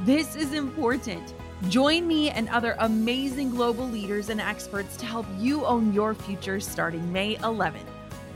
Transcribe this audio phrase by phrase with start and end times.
[0.00, 1.34] This is important.
[1.68, 6.60] Join me and other amazing global leaders and experts to help you own your future
[6.60, 7.80] starting May 11th.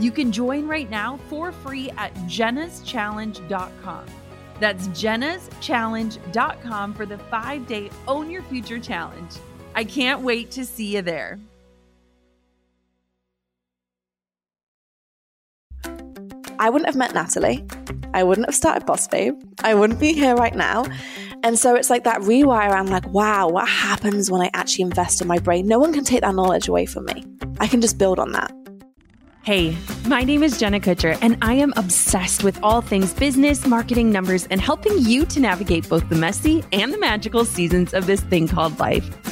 [0.01, 4.07] You can join right now for free at jennaschallenge.com.
[4.59, 9.31] That's jennaschallenge.com for the five day Own Your Future Challenge.
[9.75, 11.39] I can't wait to see you there.
[16.59, 17.67] I wouldn't have met Natalie.
[18.15, 19.35] I wouldn't have started Boss Babe.
[19.65, 20.85] I wouldn't be here right now.
[21.45, 22.73] And so it's like that rewire.
[22.73, 25.67] I'm like, wow, what happens when I actually invest in my brain?
[25.67, 27.25] No one can take that knowledge away from me.
[27.59, 28.53] I can just build on that.
[29.45, 29.77] Hey,
[30.07, 34.47] my name is Jenna Kutcher, and I am obsessed with all things business, marketing, numbers,
[34.53, 38.47] and helping you to navigate both the messy and the magical seasons of this thing
[38.47, 39.32] called life.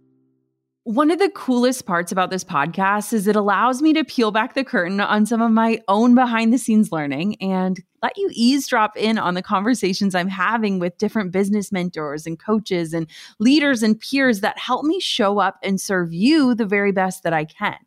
[0.83, 4.55] One of the coolest parts about this podcast is it allows me to peel back
[4.55, 8.97] the curtain on some of my own behind the scenes learning and let you eavesdrop
[8.97, 13.99] in on the conversations I'm having with different business mentors and coaches and leaders and
[13.99, 17.77] peers that help me show up and serve you the very best that I can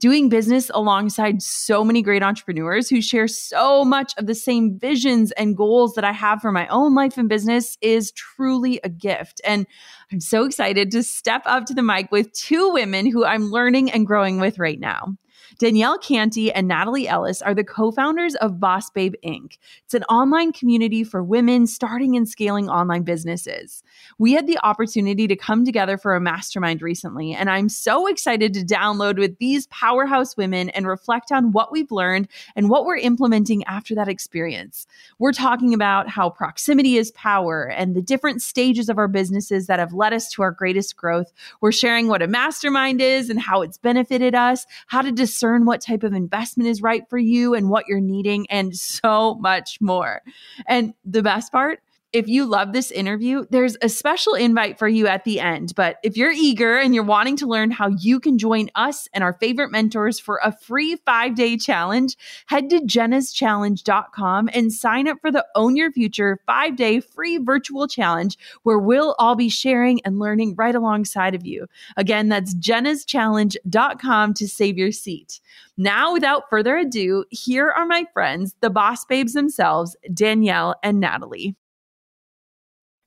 [0.00, 5.30] doing business alongside so many great entrepreneurs who share so much of the same visions
[5.32, 9.42] and goals that I have for my own life and business is truly a gift.
[9.44, 9.66] And
[10.12, 13.92] I'm so excited to step up to the mic with two women who I'm learning
[13.92, 15.16] and growing with right now.
[15.58, 19.58] Danielle Canty and Natalie Ellis are the co founders of Boss Babe Inc.
[19.84, 23.84] It's an online community for women starting and scaling online businesses.
[24.20, 28.52] We had the opportunity to come together for a mastermind recently, and I'm so excited
[28.52, 32.98] to download with these powerhouse women and reflect on what we've learned and what we're
[32.98, 34.86] implementing after that experience.
[35.18, 39.78] We're talking about how proximity is power and the different stages of our businesses that
[39.78, 41.32] have led us to our greatest growth.
[41.62, 45.80] We're sharing what a mastermind is and how it's benefited us, how to discern what
[45.80, 50.20] type of investment is right for you and what you're needing, and so much more.
[50.68, 51.80] And the best part,
[52.12, 55.72] if you love this interview, there's a special invite for you at the end.
[55.76, 59.22] But if you're eager and you're wanting to learn how you can join us and
[59.22, 62.16] our favorite mentors for a free five day challenge,
[62.46, 67.86] head to jennaschallenge.com and sign up for the Own Your Future five day free virtual
[67.86, 71.66] challenge where we'll all be sharing and learning right alongside of you.
[71.96, 75.40] Again, that's jennaschallenge.com to save your seat.
[75.76, 81.54] Now, without further ado, here are my friends, the boss babes themselves, Danielle and Natalie.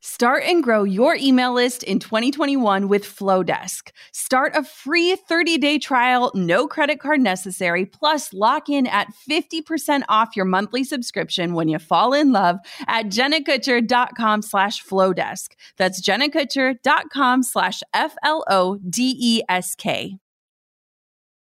[0.06, 3.92] Start and grow your email list in 2021 with Flodesk.
[4.12, 10.36] Start a free 30-day trial, no credit card necessary, plus lock in at 50% off
[10.36, 15.52] your monthly subscription when you fall in love at jennakutcher.com slash flodesk.
[15.78, 18.58] That's jennakutcher.com slash F-L-O-D-E-S-K.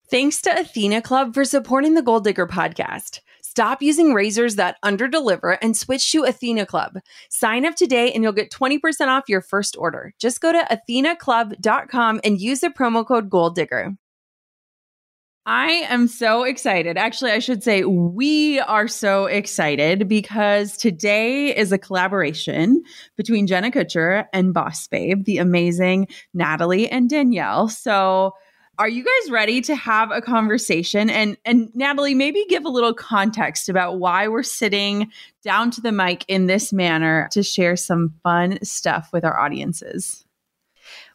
[0.10, 3.22] Thanks to Athena Club for supporting the Goal Digger podcast.
[3.52, 7.00] Stop using razors that underdeliver and switch to Athena Club.
[7.28, 10.14] Sign up today and you'll get 20% off your first order.
[10.20, 13.98] Just go to athenaclub.com and use the promo code GOALDIGGER.
[15.46, 16.96] I am so excited.
[16.96, 22.82] Actually, I should say we are so excited because today is a collaboration
[23.18, 27.68] between Jenna Kutcher and Boss Babe, the amazing Natalie and Danielle.
[27.68, 28.32] So
[28.78, 31.10] are you guys ready to have a conversation?
[31.10, 35.12] And and Natalie, maybe give a little context about why we're sitting
[35.44, 40.26] down to the mic in this manner to share some fun stuff with our audiences.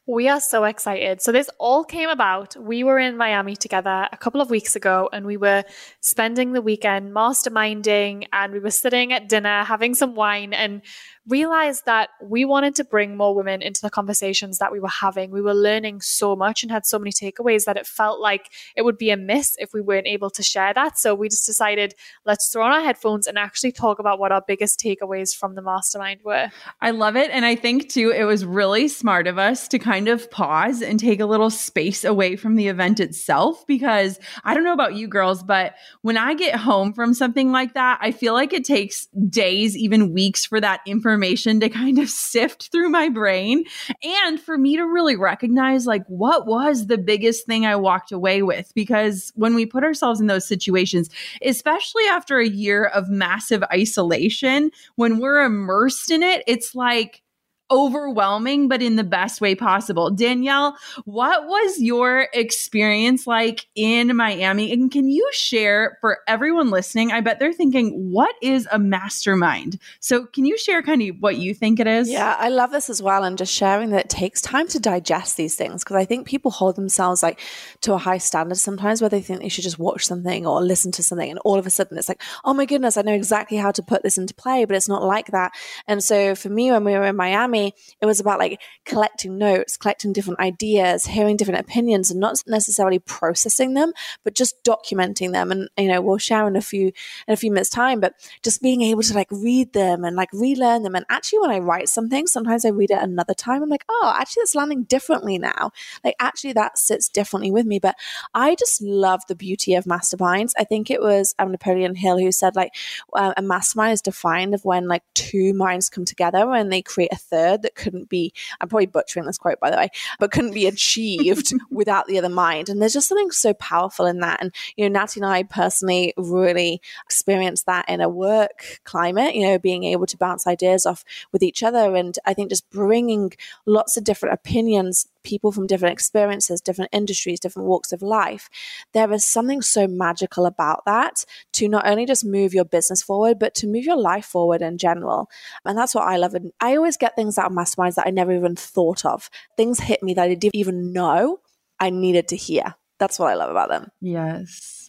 [0.08, 1.20] We are so excited.
[1.20, 2.54] So, this all came about.
[2.56, 5.64] We were in Miami together a couple of weeks ago and we were
[6.00, 10.82] spending the weekend masterminding and we were sitting at dinner having some wine and
[11.28, 15.30] realized that we wanted to bring more women into the conversations that we were having.
[15.30, 18.82] We were learning so much and had so many takeaways that it felt like it
[18.82, 20.98] would be a miss if we weren't able to share that.
[20.98, 21.94] So we just decided
[22.24, 25.62] let's throw on our headphones and actually talk about what our biggest takeaways from the
[25.62, 26.50] mastermind were.
[26.80, 27.30] I love it.
[27.30, 31.00] And I think too, it was really smart of us to kind of pause and
[31.00, 35.08] take a little space away from the event itself because I don't know about you
[35.08, 39.06] girls, but when I get home from something like that, I feel like it takes
[39.28, 43.64] days, even weeks for that information information to kind of sift through my brain
[44.02, 48.42] and for me to really recognize like what was the biggest thing I walked away
[48.42, 48.70] with?
[48.74, 51.08] Because when we put ourselves in those situations
[51.42, 57.22] especially after a year of massive isolation when we're immersed in it it's like
[57.70, 60.10] overwhelming, but in the best way possible.
[60.10, 64.72] Danielle, what was your experience like in Miami?
[64.72, 67.12] And can you share for everyone listening?
[67.12, 69.78] I bet they're thinking, what is a mastermind?
[70.00, 72.08] So, can you share kind of what you think it is?
[72.08, 73.24] Yeah, I love this as well.
[73.24, 76.50] And just sharing that it takes time to digest these things because I think people
[76.50, 77.40] hold themselves like
[77.80, 80.92] to a high standard sometimes where they think they should just watch something or listen
[80.92, 81.30] to something.
[81.30, 83.82] And all of a sudden it's like, oh my goodness, I know exactly how to
[83.82, 85.52] put this into play, but it's not like that.
[85.88, 89.38] And so, for me, when we were in Miami, me, it was about like collecting
[89.38, 93.92] notes, collecting different ideas, hearing different opinions, and not necessarily processing them,
[94.24, 95.50] but just documenting them.
[95.50, 96.86] And you know, we'll share in a few
[97.26, 100.32] in a few minutes time, but just being able to like read them and like
[100.32, 100.94] relearn them.
[100.94, 103.62] And actually, when I write something, sometimes I read it another time.
[103.62, 105.70] I'm like, oh, actually, it's landing differently now.
[106.04, 107.78] Like actually, that sits differently with me.
[107.78, 107.96] But
[108.34, 110.52] I just love the beauty of masterminds.
[110.58, 112.74] I think it was um, Napoleon Hill who said like
[113.14, 117.12] uh, a mastermind is defined of when like two minds come together and they create
[117.12, 120.32] a third third that couldn't be, I'm probably butchering this quote by the way, but
[120.32, 122.68] couldn't be achieved without the other mind.
[122.68, 124.42] And there's just something so powerful in that.
[124.42, 129.46] And, you know, Natty and I personally really experienced that in a work climate, you
[129.46, 131.94] know, being able to bounce ideas off with each other.
[131.94, 133.32] And I think just bringing
[133.66, 138.48] lots of different opinions people from different experiences, different industries, different walks of life,
[138.94, 141.24] there is something so magical about that
[141.54, 144.78] to not only just move your business forward, but to move your life forward in
[144.78, 145.28] general.
[145.64, 146.34] And that's what I love.
[146.34, 149.28] And I always get things out of masterminds that I never even thought of.
[149.56, 151.40] Things hit me that I didn't even know
[151.80, 152.76] I needed to hear.
[152.98, 153.90] That's what I love about them.
[154.00, 154.85] Yes.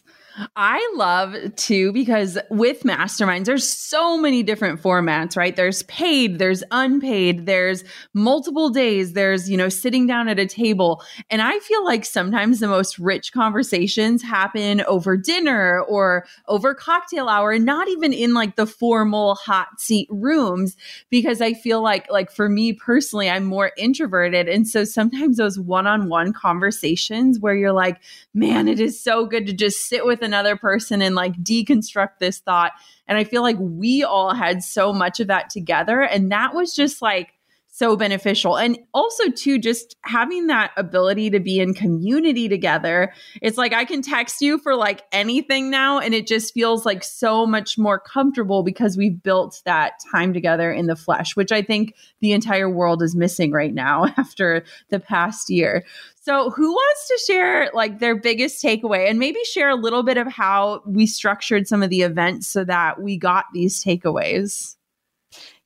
[0.54, 5.56] I love too because with masterminds, there's so many different formats, right?
[5.56, 7.82] There's paid, there's unpaid, there's
[8.14, 11.02] multiple days, there's, you know, sitting down at a table.
[11.30, 17.28] And I feel like sometimes the most rich conversations happen over dinner or over cocktail
[17.28, 20.76] hour, and not even in like the formal hot seat rooms,
[21.10, 24.48] because I feel like, like for me personally, I'm more introverted.
[24.48, 28.00] And so sometimes those one on one conversations where you're like,
[28.34, 32.38] man, it is so good to just sit with another person and like deconstruct this
[32.38, 32.72] thought.
[33.06, 36.02] And I feel like we all had so much of that together.
[36.02, 37.32] And that was just like,
[37.78, 38.58] so beneficial.
[38.58, 43.12] And also, too, just having that ability to be in community together.
[43.40, 47.04] It's like I can text you for like anything now, and it just feels like
[47.04, 51.62] so much more comfortable because we've built that time together in the flesh, which I
[51.62, 55.84] think the entire world is missing right now after the past year.
[56.16, 60.16] So, who wants to share like their biggest takeaway and maybe share a little bit
[60.16, 64.74] of how we structured some of the events so that we got these takeaways?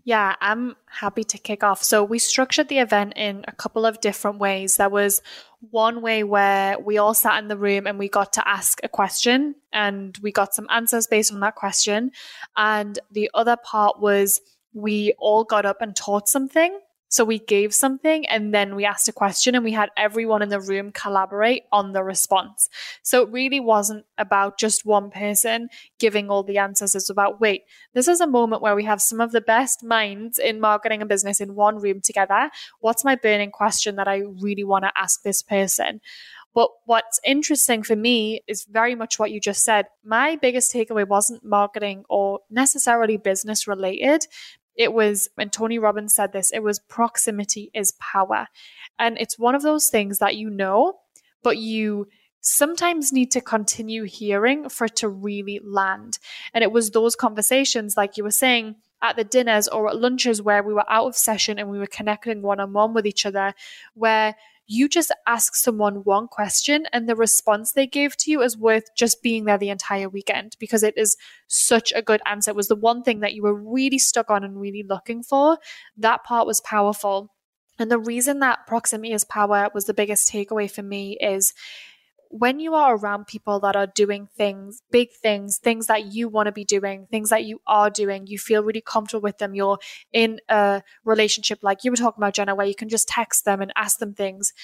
[0.04, 1.82] Yeah, I'm happy to kick off.
[1.82, 4.76] So, we structured the event in a couple of different ways.
[4.76, 5.22] There was
[5.70, 8.88] one way where we all sat in the room and we got to ask a
[8.88, 12.10] question and we got some answers based on that question.
[12.56, 14.40] And the other part was
[14.74, 16.80] we all got up and taught something.
[17.12, 20.48] So we gave something and then we asked a question and we had everyone in
[20.48, 22.70] the room collaborate on the response.
[23.02, 26.94] So it really wasn't about just one person giving all the answers.
[26.94, 30.38] It's about, wait, this is a moment where we have some of the best minds
[30.38, 32.48] in marketing and business in one room together.
[32.80, 36.00] What's my burning question that I really want to ask this person?
[36.54, 39.86] But what's interesting for me is very much what you just said.
[40.04, 44.26] My biggest takeaway wasn't marketing or necessarily business related,
[44.76, 48.46] it was, and Tony Robbins said this, it was proximity is power.
[48.98, 50.98] And it's one of those things that you know,
[51.42, 52.06] but you
[52.40, 56.18] sometimes need to continue hearing for it to really land.
[56.52, 60.40] And it was those conversations, like you were saying, at the dinners or at lunches
[60.40, 63.26] where we were out of session and we were connecting one on one with each
[63.26, 63.54] other,
[63.94, 64.36] where
[64.72, 68.84] you just ask someone one question and the response they gave to you is worth
[68.96, 71.14] just being there the entire weekend because it is
[71.46, 72.50] such a good answer.
[72.50, 75.58] It was the one thing that you were really stuck on and really looking for.
[75.98, 77.34] That part was powerful.
[77.78, 81.52] And the reason that proximity is power was the biggest takeaway for me is
[82.32, 86.46] when you are around people that are doing things, big things, things that you want
[86.46, 89.54] to be doing, things that you are doing, you feel really comfortable with them.
[89.54, 89.78] You're
[90.14, 93.60] in a relationship like you were talking about, Jenna, where you can just text them
[93.60, 94.54] and ask them things.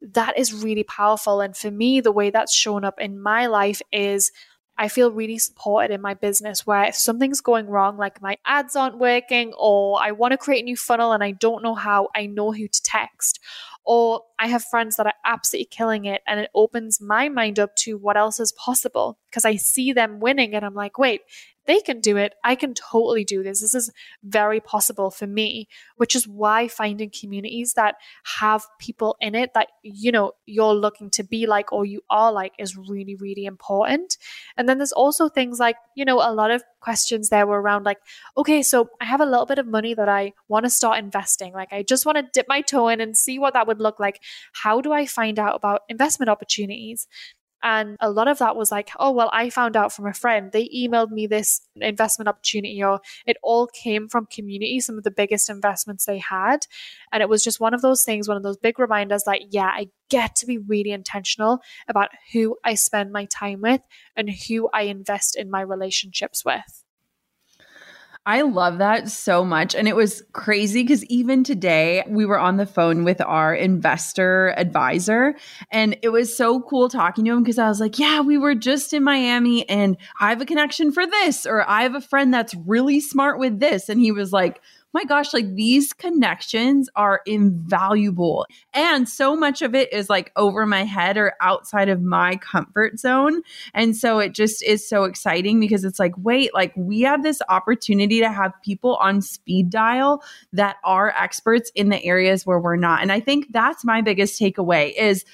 [0.00, 1.40] That is really powerful.
[1.40, 4.30] And for me, the way that's shown up in my life is
[4.78, 8.76] I feel really supported in my business where if something's going wrong, like my ads
[8.76, 12.08] aren't working, or I want to create a new funnel and I don't know how,
[12.14, 13.40] I know who to text
[13.86, 17.76] or I have friends that are absolutely killing it and it opens my mind up
[17.76, 21.20] to what else is possible because I see them winning and I'm like, wait,
[21.66, 22.34] they can do it.
[22.44, 23.60] I can totally do this.
[23.60, 23.90] This is
[24.22, 27.96] very possible for me, which is why finding communities that
[28.38, 32.32] have people in it that, you know, you're looking to be like or you are
[32.32, 34.16] like is really, really important.
[34.56, 37.84] And then there's also things like, you know, a lot of questions there were around
[37.84, 37.98] like,
[38.36, 41.52] okay, so I have a little bit of money that I want to start investing.
[41.52, 43.98] Like, I just want to dip my toe in and see what that would look
[43.98, 44.20] like.
[44.52, 47.08] How do I find out about investment opportunities?
[47.62, 50.52] And a lot of that was like, oh, well, I found out from a friend.
[50.52, 55.10] They emailed me this investment opportunity, or it all came from community, some of the
[55.10, 56.60] biggest investments they had.
[57.12, 59.70] And it was just one of those things, one of those big reminders that, yeah,
[59.72, 63.80] I get to be really intentional about who I spend my time with
[64.14, 66.85] and who I invest in my relationships with.
[68.28, 69.76] I love that so much.
[69.76, 74.52] And it was crazy because even today we were on the phone with our investor
[74.56, 75.36] advisor
[75.70, 78.56] and it was so cool talking to him because I was like, yeah, we were
[78.56, 82.34] just in Miami and I have a connection for this, or I have a friend
[82.34, 83.88] that's really smart with this.
[83.88, 84.60] And he was like,
[84.92, 88.46] my gosh, like these connections are invaluable.
[88.72, 92.98] And so much of it is like over my head or outside of my comfort
[92.98, 93.42] zone.
[93.74, 97.42] And so it just is so exciting because it's like, wait, like we have this
[97.48, 102.76] opportunity to have people on speed dial that are experts in the areas where we're
[102.76, 103.02] not.
[103.02, 105.24] And I think that's my biggest takeaway is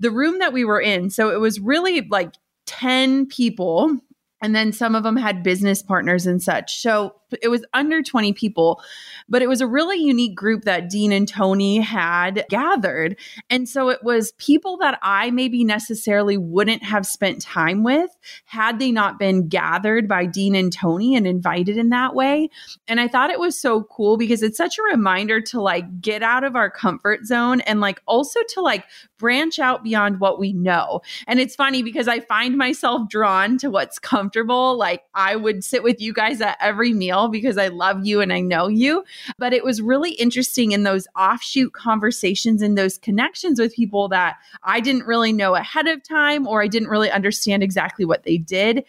[0.00, 1.10] the room that we were in.
[1.10, 2.34] So it was really like
[2.66, 3.96] 10 people
[4.40, 6.80] and then some of them had business partners and such.
[6.80, 8.80] So it was under 20 people,
[9.28, 13.18] but it was a really unique group that Dean and Tony had gathered.
[13.50, 18.10] And so it was people that I maybe necessarily wouldn't have spent time with
[18.44, 22.48] had they not been gathered by Dean and Tony and invited in that way.
[22.86, 26.22] And I thought it was so cool because it's such a reminder to like get
[26.22, 28.84] out of our comfort zone and like also to like
[29.18, 31.00] branch out beyond what we know.
[31.26, 34.76] And it's funny because I find myself drawn to what's comfortable.
[34.76, 38.32] Like I would sit with you guys at every meal because I love you and
[38.32, 39.04] I know you.
[39.38, 44.36] But it was really interesting in those offshoot conversations and those connections with people that
[44.62, 48.38] I didn't really know ahead of time or I didn't really understand exactly what they
[48.38, 48.84] did.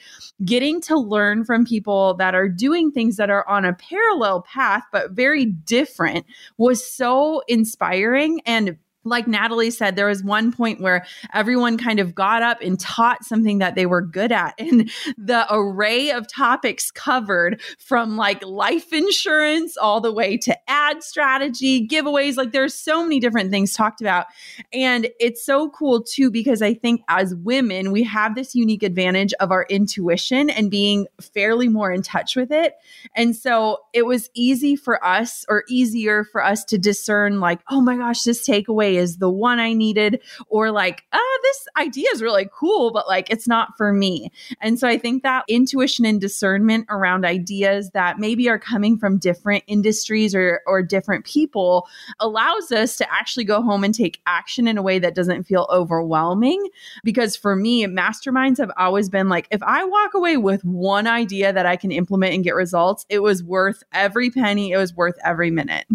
[0.46, 4.84] Getting to learn from people that are doing things that are on a parallel path,
[4.92, 6.26] but very different
[6.58, 8.78] was so inspiring and
[9.10, 13.26] like Natalie said, there was one point where everyone kind of got up and taught
[13.26, 14.54] something that they were good at.
[14.70, 21.02] And the array of topics covered from like life insurance all the way to ad
[21.02, 24.28] strategy, giveaways, like there's so many different things talked about.
[24.72, 29.34] And it's so cool too, because I think as women, we have this unique advantage
[29.40, 32.74] of our intuition and being fairly more in touch with it.
[33.16, 37.82] And so it was easy for us or easier for us to discern, like, oh
[37.82, 42.22] my gosh, this takeaway is the one I needed, or like, ah, this idea is
[42.22, 44.32] really cool, but like it's not for me.
[44.62, 49.18] And so I think that intuition and discernment around ideas that maybe are coming from
[49.18, 51.88] different industries or, or different people
[52.20, 55.68] allows us to actually go home and take action in a way that doesn't feel
[55.72, 56.68] overwhelming.
[57.04, 61.54] Because for me, masterminds have always been like, if I walk away with one idea
[61.54, 65.16] that I can implement and get results, it was worth every penny, it was worth
[65.24, 65.86] every minute.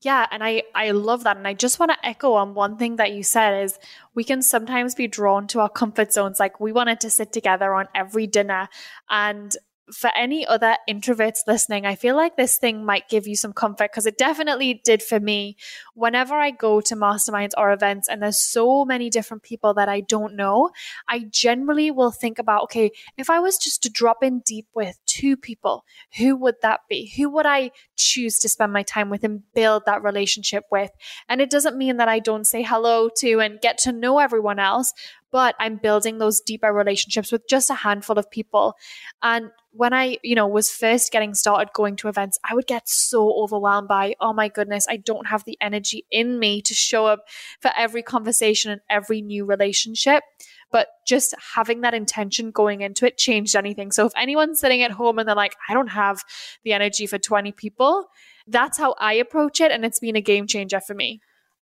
[0.00, 2.96] Yeah, and I I love that and I just want to echo on one thing
[2.96, 3.78] that you said is
[4.14, 7.74] we can sometimes be drawn to our comfort zones like we wanted to sit together
[7.74, 8.68] on every dinner
[9.08, 9.56] and
[9.92, 13.90] for any other introverts listening, I feel like this thing might give you some comfort
[13.92, 15.56] because it definitely did for me.
[15.94, 20.00] Whenever I go to masterminds or events and there's so many different people that I
[20.00, 20.70] don't know,
[21.08, 24.98] I generally will think about okay, if I was just to drop in deep with
[25.06, 25.84] two people,
[26.16, 27.12] who would that be?
[27.16, 30.90] Who would I choose to spend my time with and build that relationship with?
[31.28, 34.58] And it doesn't mean that I don't say hello to and get to know everyone
[34.58, 34.92] else,
[35.32, 38.74] but I'm building those deeper relationships with just a handful of people.
[39.22, 42.82] And when I, you know, was first getting started going to events, I would get
[42.86, 47.06] so overwhelmed by, oh my goodness, I don't have the energy in me to show
[47.06, 47.20] up
[47.60, 50.22] for every conversation and every new relationship.
[50.70, 53.90] But just having that intention going into it changed anything.
[53.90, 56.22] So if anyone's sitting at home and they're like, I don't have
[56.62, 58.06] the energy for 20 people,
[58.46, 59.72] that's how I approach it.
[59.72, 61.20] And it's been a game changer for me.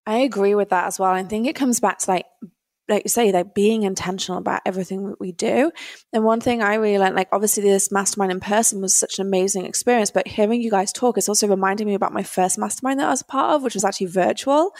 [0.07, 1.11] I agree with that as well.
[1.11, 2.25] I think it comes back to like
[2.89, 5.72] like you say, like being intentional about everything that we do.
[6.12, 9.27] And one thing I really learned, like obviously this mastermind in person was such an
[9.27, 13.00] amazing experience, but hearing you guys talk is also reminding me about my first mastermind
[13.00, 14.72] that I was part of, which was actually virtual.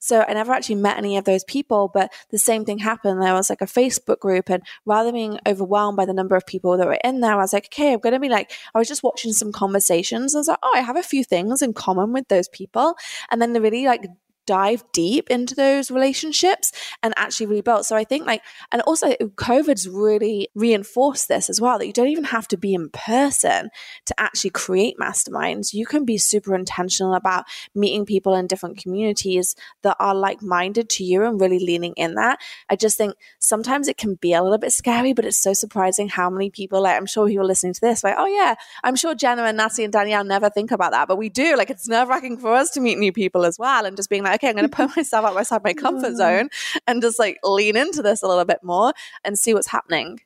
[0.00, 3.22] So I never actually met any of those people, but the same thing happened.
[3.22, 6.46] There was like a Facebook group, and rather than being overwhelmed by the number of
[6.46, 8.78] people that were in there, I was like, okay, I'm going to be like, I
[8.78, 10.34] was just watching some conversations.
[10.34, 12.94] And I was like, oh, I have a few things in common with those people.
[13.30, 14.06] And then the really like
[14.48, 17.84] dive deep into those relationships and actually rebuild.
[17.84, 18.40] So I think like,
[18.72, 22.72] and also COVID's really reinforced this as well that you don't even have to be
[22.72, 23.68] in person
[24.06, 25.74] to actually create masterminds.
[25.74, 30.88] You can be super intentional about meeting people in different communities that are like minded
[30.88, 32.40] to you and really leaning in that.
[32.70, 36.08] I just think sometimes it can be a little bit scary, but it's so surprising
[36.08, 39.14] how many people, like, I'm sure are listening to this, like, oh yeah, I'm sure
[39.14, 41.54] Jenna and Natalie and Danielle never think about that, but we do.
[41.56, 44.22] Like, it's nerve wracking for us to meet new people as well and just being
[44.22, 46.48] like, okay, I'm going to put myself outside my comfort zone
[46.86, 48.92] and just like lean into this a little bit more
[49.24, 50.20] and see what's happening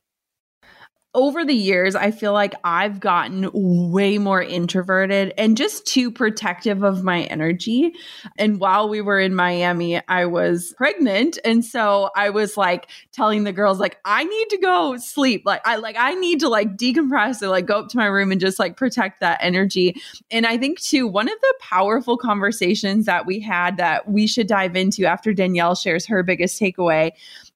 [1.14, 6.82] over the years, I feel like I've gotten way more introverted and just too protective
[6.82, 7.92] of my energy.
[8.38, 11.38] And while we were in Miami, I was pregnant.
[11.44, 15.42] And so I was like telling the girls, like, I need to go sleep.
[15.44, 18.32] Like, I like, I need to like decompress and like go up to my room
[18.32, 20.00] and just like protect that energy.
[20.30, 24.46] And I think too, one of the powerful conversations that we had that we should
[24.46, 27.12] dive into after Danielle shares her biggest takeaway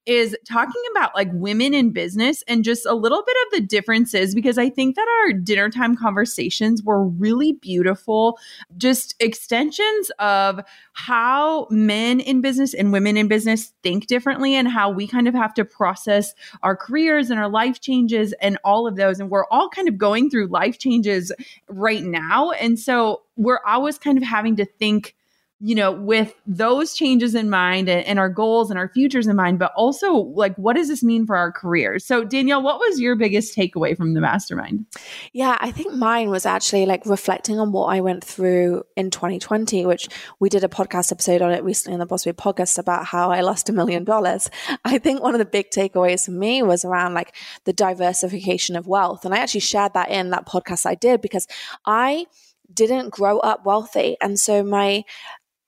[0.06, 4.34] is talking about like women in business and just a little bit of the differences
[4.34, 8.38] because I think that our dinner time conversations were really beautiful,
[8.76, 10.60] just extensions of
[10.92, 15.34] how men in business and women in business think differently and how we kind of
[15.34, 19.18] have to process our careers and our life changes and all of those.
[19.18, 21.32] And we're all kind of going through life changes
[21.68, 22.52] right now.
[22.52, 25.16] And so we're always kind of having to think
[25.58, 29.36] you know, with those changes in mind and, and, our goals and our futures in
[29.36, 32.04] mind, but also like, what does this mean for our careers?
[32.04, 34.84] So, Danielle, what was your biggest takeaway from the mastermind?
[35.32, 39.86] Yeah, I think mine was actually like reflecting on what I went through in 2020,
[39.86, 40.08] which
[40.40, 43.30] we did a podcast episode on it recently in the Boss Babe podcast about how
[43.30, 44.50] I lost a million dollars.
[44.84, 48.86] I think one of the big takeaways for me was around like the diversification of
[48.86, 49.24] wealth.
[49.24, 51.46] And I actually shared that in that podcast I did because
[51.86, 52.26] I
[52.72, 54.16] didn't grow up wealthy.
[54.20, 55.04] And so my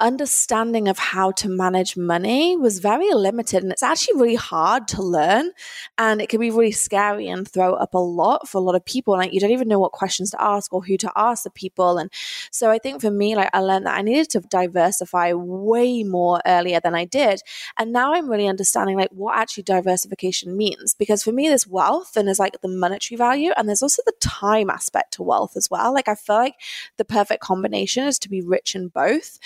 [0.00, 5.02] understanding of how to manage money was very limited and it's actually really hard to
[5.02, 5.50] learn
[5.96, 8.84] and it can be really scary and throw up a lot for a lot of
[8.84, 11.50] people like you don't even know what questions to ask or who to ask the
[11.50, 12.12] people and
[12.52, 16.40] so i think for me like i learned that i needed to diversify way more
[16.46, 17.40] earlier than i did
[17.76, 22.16] and now i'm really understanding like what actually diversification means because for me there's wealth
[22.16, 25.68] and there's like the monetary value and there's also the time aspect to wealth as
[25.68, 26.54] well like i feel like
[26.98, 29.40] the perfect combination is to be rich in both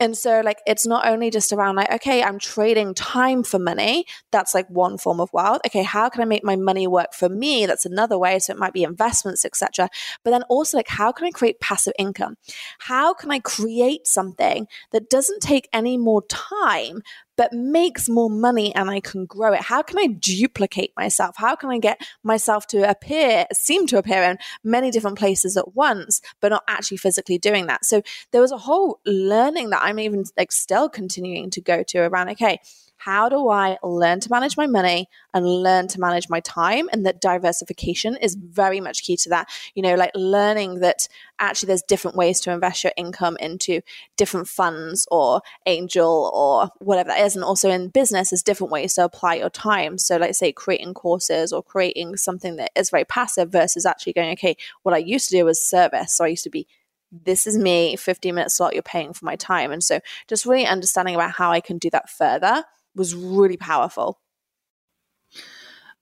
[0.00, 4.06] and so, like, it's not only just around, like, okay, I'm trading time for money.
[4.32, 5.60] That's like one form of wealth.
[5.66, 7.66] Okay, how can I make my money work for me?
[7.66, 8.38] That's another way.
[8.38, 9.90] So it might be investments, etc.
[10.24, 12.36] But then also, like, how can I create passive income?
[12.78, 17.02] How can I create something that doesn't take any more time,
[17.40, 19.62] but makes more money and I can grow it?
[19.62, 21.36] How can I duplicate myself?
[21.38, 25.74] How can I get myself to appear, seem to appear in many different places at
[25.74, 27.86] once, but not actually physically doing that?
[27.86, 32.00] So there was a whole learning that I'm even like still continuing to go to
[32.00, 32.60] around, okay,
[33.00, 36.86] how do I learn to manage my money and learn to manage my time?
[36.92, 39.48] And that diversification is very much key to that.
[39.74, 41.08] You know, like learning that
[41.38, 43.80] actually there's different ways to invest your income into
[44.18, 47.34] different funds or angel or whatever that is.
[47.34, 49.96] And also in business, there's different ways to apply your time.
[49.96, 54.32] So, like, say, creating courses or creating something that is very passive versus actually going,
[54.32, 56.14] okay, what I used to do was service.
[56.14, 56.66] So I used to be
[57.10, 60.64] this is me 15 minute slot you're paying for my time and so just really
[60.64, 62.62] understanding about how i can do that further
[62.94, 64.20] was really powerful.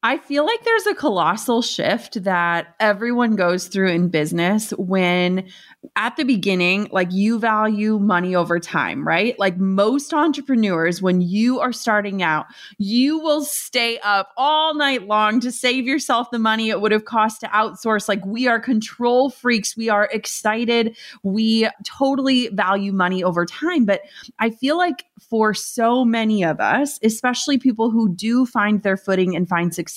[0.01, 5.49] I feel like there's a colossal shift that everyone goes through in business when
[5.97, 9.37] at the beginning, like you value money over time, right?
[9.41, 12.47] Like most entrepreneurs, when you are starting out,
[12.79, 17.05] you will stay up all night long to save yourself the money it would have
[17.05, 18.09] cost to outsource.
[18.09, 19.77] Like we are control freaks.
[19.77, 20.97] We are excited.
[21.25, 23.85] We totally value money over time.
[23.85, 24.03] But
[24.39, 29.35] I feel like for so many of us, especially people who do find their footing
[29.35, 29.88] and find success,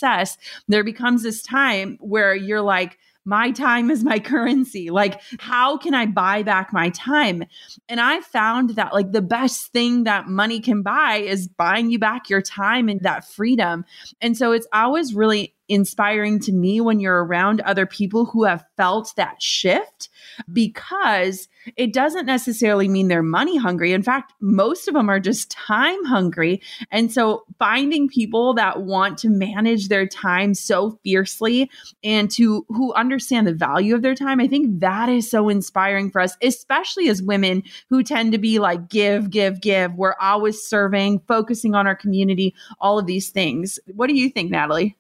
[0.68, 4.90] there becomes this time where you're like, my time is my currency.
[4.90, 7.44] Like, how can I buy back my time?
[7.88, 12.00] And I found that, like, the best thing that money can buy is buying you
[12.00, 13.86] back your time and that freedom.
[14.22, 18.66] And so it's always really inspiring to me when you're around other people who have
[18.78, 20.10] felt that shift
[20.42, 20.54] mm-hmm.
[20.54, 23.94] because it doesn't necessarily mean they're money hungry.
[23.94, 26.62] In fact, most of them are just time hungry.
[26.92, 31.70] And so finding people that want to manage their time so fiercely
[32.04, 36.10] and to who understand the value of their time, I think that is so inspiring
[36.12, 39.94] for us, especially as women who tend to be like give, give, give.
[39.96, 43.80] We're always serving, focusing on our community, all of these things.
[43.88, 44.98] What do you think, Natalie?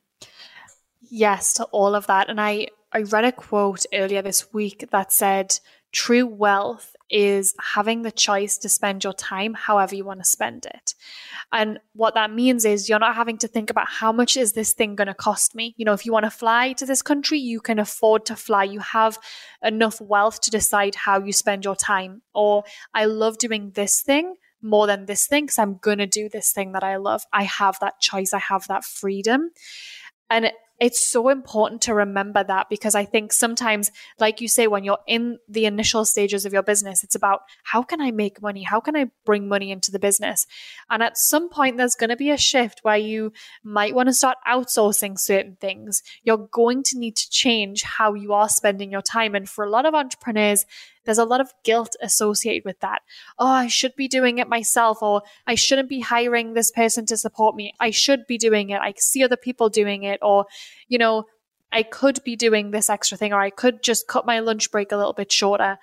[1.11, 2.29] Yes, to all of that.
[2.29, 5.59] And I I read a quote earlier this week that said,
[5.91, 10.65] true wealth is having the choice to spend your time however you want to spend
[10.65, 10.93] it.
[11.51, 14.73] And what that means is you're not having to think about how much is this
[14.73, 15.73] thing going to cost me.
[15.77, 18.63] You know, if you want to fly to this country, you can afford to fly.
[18.63, 19.17] You have
[19.61, 22.21] enough wealth to decide how you spend your time.
[22.33, 26.29] Or I love doing this thing more than this thing because I'm going to do
[26.29, 27.23] this thing that I love.
[27.33, 28.33] I have that choice.
[28.33, 29.51] I have that freedom.
[30.29, 34.83] And it's so important to remember that because I think sometimes, like you say, when
[34.83, 38.63] you're in the initial stages of your business, it's about how can I make money?
[38.63, 40.47] How can I bring money into the business?
[40.89, 43.31] And at some point, there's going to be a shift where you
[43.63, 46.01] might want to start outsourcing certain things.
[46.23, 49.35] You're going to need to change how you are spending your time.
[49.35, 50.65] And for a lot of entrepreneurs,
[51.05, 53.01] there's a lot of guilt associated with that.
[53.39, 57.17] Oh, I should be doing it myself, or I shouldn't be hiring this person to
[57.17, 57.73] support me.
[57.79, 58.81] I should be doing it.
[58.81, 60.45] I see other people doing it, or,
[60.87, 61.25] you know,
[61.71, 64.91] I could be doing this extra thing, or I could just cut my lunch break
[64.91, 65.77] a little bit shorter.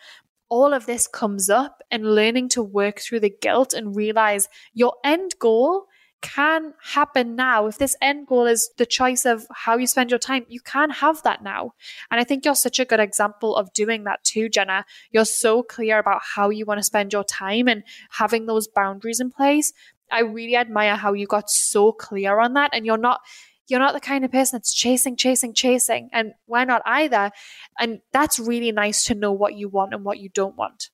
[0.49, 4.95] All of this comes up, and learning to work through the guilt and realize your
[5.05, 5.87] end goal
[6.21, 7.67] can happen now.
[7.67, 10.91] If this end goal is the choice of how you spend your time, you can
[10.91, 11.75] have that now.
[12.11, 14.85] And I think you're such a good example of doing that too, Jenna.
[15.11, 19.21] You're so clear about how you want to spend your time and having those boundaries
[19.21, 19.73] in place.
[20.11, 23.21] I really admire how you got so clear on that and you're not
[23.69, 26.09] you're not the kind of person that's chasing, chasing, chasing.
[26.13, 27.31] And we're not either.
[27.79, 30.89] And that's really nice to know what you want and what you don't want.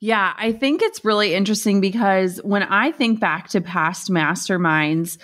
[0.00, 5.16] Yeah, I think it's really interesting because when I think back to past masterminds,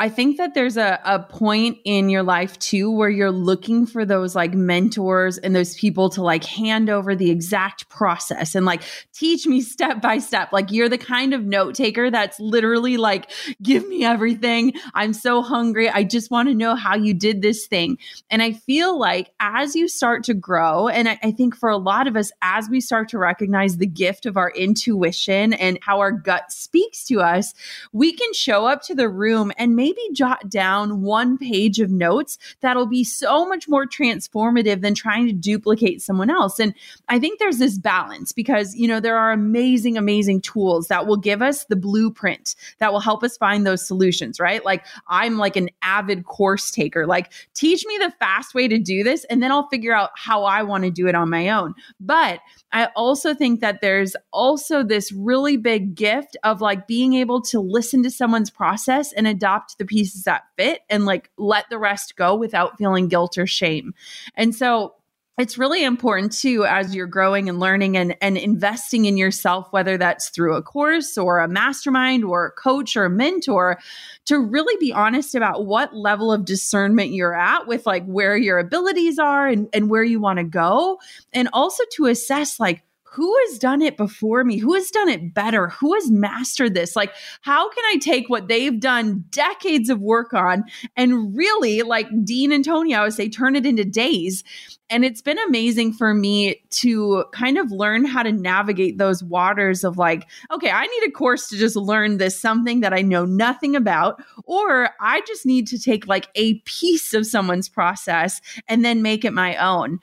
[0.00, 4.04] I think that there's a, a point in your life too where you're looking for
[4.04, 8.82] those like mentors and those people to like hand over the exact process and like
[9.12, 10.52] teach me step by step.
[10.52, 13.28] Like you're the kind of note taker that's literally like,
[13.60, 14.72] give me everything.
[14.94, 15.88] I'm so hungry.
[15.90, 17.98] I just want to know how you did this thing.
[18.30, 21.76] And I feel like as you start to grow, and I, I think for a
[21.76, 25.98] lot of us, as we start to recognize the gift of our intuition and how
[25.98, 27.52] our gut speaks to us,
[27.92, 31.90] we can show up to the room and maybe maybe jot down one page of
[31.90, 36.58] notes that'll be so much more transformative than trying to duplicate someone else.
[36.58, 36.74] And
[37.08, 41.16] I think there's this balance because, you know, there are amazing, amazing tools that will
[41.16, 44.64] give us the blueprint that will help us find those solutions, right?
[44.64, 47.06] Like I'm like an avid course taker.
[47.06, 50.44] Like teach me the fast way to do this and then I'll figure out how
[50.44, 51.74] I want to do it on my own.
[52.00, 52.40] But
[52.72, 57.60] I also think that there's also this really big gift of like being able to
[57.60, 62.16] listen to someone's process and adopt the pieces that fit and like let the rest
[62.16, 63.94] go without feeling guilt or shame.
[64.34, 64.94] And so
[65.38, 69.96] it's really important too as you're growing and learning and, and investing in yourself whether
[69.96, 73.78] that's through a course or a mastermind or a coach or a mentor
[74.26, 78.58] to really be honest about what level of discernment you're at with like where your
[78.58, 80.98] abilities are and, and where you want to go
[81.32, 82.82] and also to assess like
[83.18, 84.58] who has done it before me?
[84.58, 85.70] Who has done it better?
[85.70, 86.94] Who has mastered this?
[86.94, 90.62] Like, how can I take what they've done decades of work on
[90.94, 94.44] and really, like Dean and Tony, I would say, turn it into days?
[94.88, 99.82] And it's been amazing for me to kind of learn how to navigate those waters
[99.82, 103.24] of like, okay, I need a course to just learn this something that I know
[103.24, 108.84] nothing about, or I just need to take like a piece of someone's process and
[108.84, 109.98] then make it my own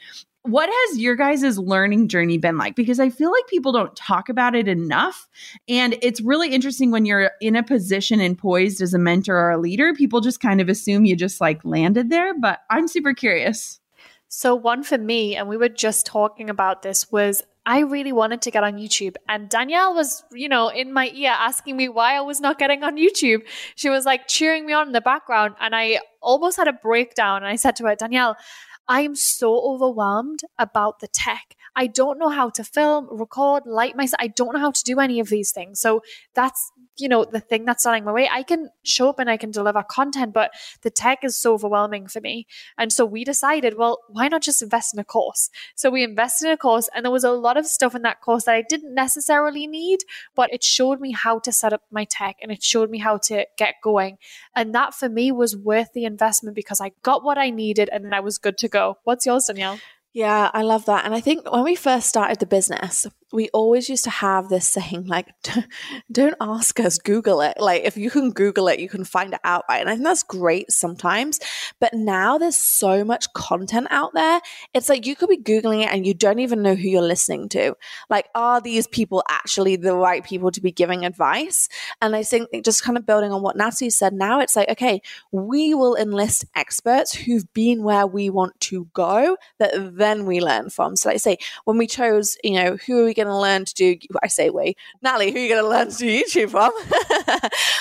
[0.45, 2.75] what has your guys' learning journey been like?
[2.75, 5.27] Because I feel like people don't talk about it enough.
[5.67, 9.51] And it's really interesting when you're in a position and poised as a mentor or
[9.51, 12.37] a leader, people just kind of assume you just like landed there.
[12.37, 13.79] But I'm super curious.
[14.27, 18.41] So, one for me, and we were just talking about this, was I really wanted
[18.43, 19.15] to get on YouTube.
[19.27, 22.83] And Danielle was, you know, in my ear asking me why I was not getting
[22.83, 23.41] on YouTube.
[23.75, 25.55] She was like cheering me on in the background.
[25.59, 27.37] And I almost had a breakdown.
[27.37, 28.37] And I said to her, Danielle,
[28.87, 31.55] I am so overwhelmed about the tech.
[31.75, 34.19] I don't know how to film, record, light myself.
[34.19, 35.79] I don't know how to do any of these things.
[35.79, 36.01] So
[36.33, 38.29] that's you know, the thing that's standing my way.
[38.31, 42.07] I can show up and I can deliver content, but the tech is so overwhelming
[42.07, 42.47] for me.
[42.77, 45.49] And so we decided, well, why not just invest in a course?
[45.75, 48.21] So we invested in a course and there was a lot of stuff in that
[48.21, 49.99] course that I didn't necessarily need,
[50.35, 53.17] but it showed me how to set up my tech and it showed me how
[53.17, 54.17] to get going.
[54.55, 58.05] And that for me was worth the investment because I got what I needed and
[58.05, 58.97] then I was good to go.
[59.03, 59.79] What's yours, Danielle?
[60.15, 61.03] Yeah, I love that.
[61.03, 64.67] And I think when we first started the business, we always used to have this
[64.67, 65.27] saying like
[66.11, 67.55] don't ask us google it.
[67.59, 69.81] Like if you can google it you can find it out right?
[69.81, 71.39] And i think that's great sometimes.
[71.79, 74.41] But now there's so much content out there
[74.73, 77.49] it's like you could be googling it and you don't even know who you're listening
[77.49, 77.75] to.
[78.09, 81.69] Like are these people actually the right people to be giving advice?
[82.01, 85.01] And i think just kind of building on what natalie said now it's like okay
[85.31, 90.69] we will enlist experts who've been where we want to go that then we learn
[90.69, 90.95] from.
[90.95, 93.65] So like I say when we chose you know who are we going to learn
[93.65, 93.97] to do?
[94.23, 96.71] I say we, Natalie, who are you going to learn to do YouTube from?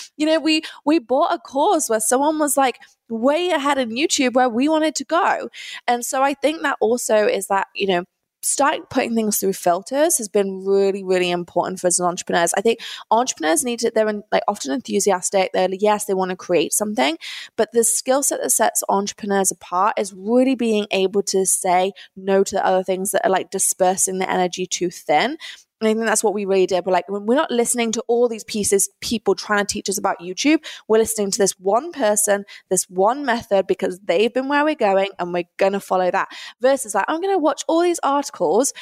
[0.16, 2.78] you know, we we bought a course where someone was like
[3.08, 5.48] way ahead in YouTube where we wanted to go,
[5.86, 8.04] and so I think that also is that you know
[8.44, 12.54] starting putting things through filters has been really, really important for us as entrepreneurs.
[12.56, 12.80] I think
[13.10, 15.50] entrepreneurs need to, they're like often enthusiastic.
[15.52, 17.18] They're, yes, they want to create something,
[17.56, 22.44] but the skill set that sets entrepreneurs apart is really being able to say no
[22.44, 25.36] to the other things that are like dispersing the energy too thin
[25.80, 26.86] and I think that's what we really did.
[26.86, 30.20] We're like, we're not listening to all these pieces, people trying to teach us about
[30.20, 30.64] YouTube.
[30.88, 35.08] We're listening to this one person, this one method, because they've been where we're going
[35.18, 36.28] and we're going to follow that.
[36.60, 38.72] Versus like, I'm going to watch all these articles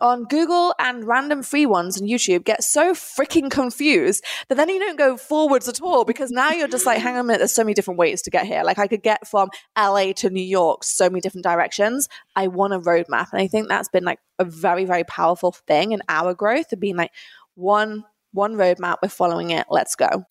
[0.00, 4.78] on Google and random free ones on YouTube get so freaking confused that then you
[4.78, 7.54] don't go forwards at all because now you're just like, hang on a minute, there's
[7.54, 8.62] so many different ways to get here.
[8.64, 12.08] Like I could get from LA to New York so many different directions.
[12.36, 13.28] I want a roadmap.
[13.32, 16.80] And I think that's been like a very, very powerful thing in our growth of
[16.80, 17.12] being like
[17.54, 20.24] one one roadmap, we're following it, let's go.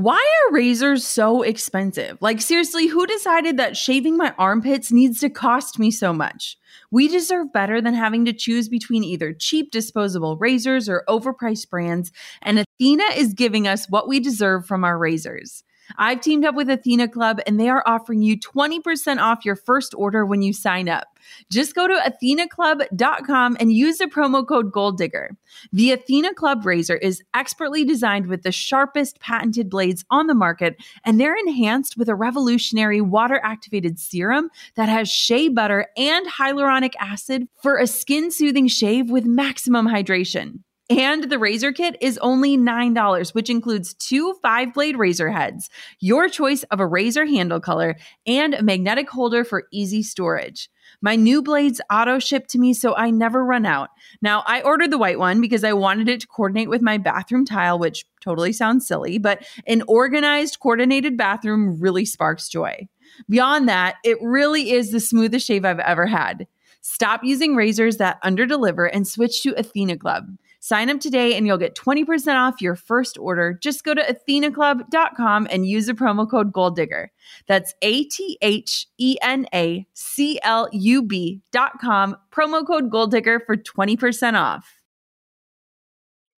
[0.00, 2.18] Why are razors so expensive?
[2.20, 6.56] Like, seriously, who decided that shaving my armpits needs to cost me so much?
[6.92, 12.12] We deserve better than having to choose between either cheap disposable razors or overpriced brands,
[12.42, 15.64] and Athena is giving us what we deserve from our razors.
[15.96, 19.94] I've teamed up with Athena Club and they are offering you 20% off your first
[19.96, 21.08] order when you sign up.
[21.50, 25.36] Just go to athenaclub.com and use the promo code Goal Digger.
[25.72, 30.76] The Athena Club razor is expertly designed with the sharpest patented blades on the market,
[31.04, 36.94] and they're enhanced with a revolutionary water activated serum that has shea butter and hyaluronic
[37.00, 40.60] acid for a skin soothing shave with maximum hydration.
[40.90, 45.68] And the razor kit is only $9, which includes two five blade razor heads,
[46.00, 47.96] your choice of a razor handle color,
[48.26, 50.70] and a magnetic holder for easy storage.
[51.02, 53.90] My new blades auto ship to me so I never run out.
[54.22, 57.44] Now, I ordered the white one because I wanted it to coordinate with my bathroom
[57.44, 62.88] tile, which totally sounds silly, but an organized, coordinated bathroom really sparks joy.
[63.28, 66.46] Beyond that, it really is the smoothest shave I've ever had.
[66.80, 70.28] Stop using razors that underdeliver and switch to Athena Club.
[70.68, 73.58] Sign up today and you'll get 20% off your first order.
[73.62, 77.10] Just go to athenaclub.com and use the promo code Goal Digger.
[77.46, 83.40] That's A T H E N A C L U B.com, promo code Goal Digger
[83.40, 84.74] for 20% off.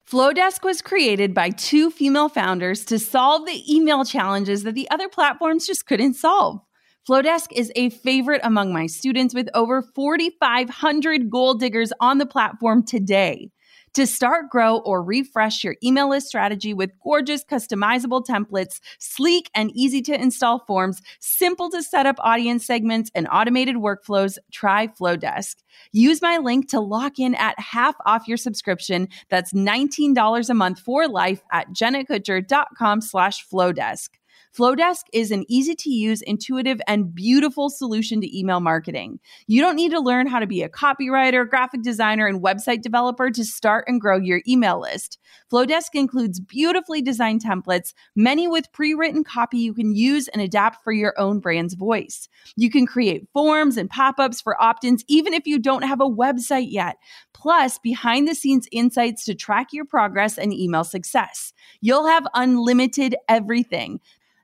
[0.08, 5.08] Flodesk was created by two female founders to solve the email challenges that the other
[5.08, 6.60] platforms just couldn't solve.
[7.08, 12.84] Flodesk is a favorite among my students with over 4,500 goal diggers on the platform
[12.84, 13.50] today.
[13.94, 19.72] To start, grow, or refresh your email list strategy with gorgeous customizable templates, sleek and
[19.74, 25.56] easy to install forms, simple to set up audience segments, and automated workflows, try Flodesk.
[25.90, 29.08] Use my link to lock in at half off your subscription.
[29.28, 34.19] That's $19 a month for life at jennakutcher.com slash Flodesk.
[34.56, 39.20] Flodesk is an easy to use, intuitive, and beautiful solution to email marketing.
[39.46, 43.30] You don't need to learn how to be a copywriter, graphic designer, and website developer
[43.30, 45.18] to start and grow your email list.
[45.52, 50.82] Flodesk includes beautifully designed templates, many with pre written copy you can use and adapt
[50.82, 52.28] for your own brand's voice.
[52.56, 56.00] You can create forms and pop ups for opt ins, even if you don't have
[56.00, 56.96] a website yet.
[57.32, 61.52] Plus, behind the scenes insights to track your progress and email success.
[61.80, 64.00] You'll have unlimited everything.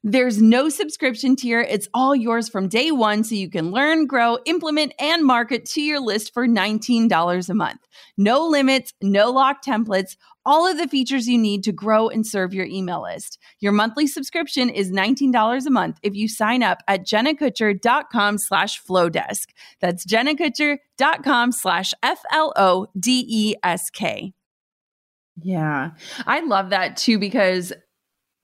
[0.09, 1.61] There's no subscription tier.
[1.61, 5.81] It's all yours from day one, so you can learn, grow, implement, and market to
[5.81, 7.81] your list for $19 a month.
[8.17, 12.55] No limits, no lock templates, all of the features you need to grow and serve
[12.55, 13.41] your email list.
[13.59, 19.47] Your monthly subscription is $19 a month if you sign up at jennakutcher.com slash flodesk.
[19.81, 23.03] That's jennakutcher.com slash F-L-O-D-E-S-K.
[25.43, 25.91] Yeah,
[26.27, 27.73] I love that too because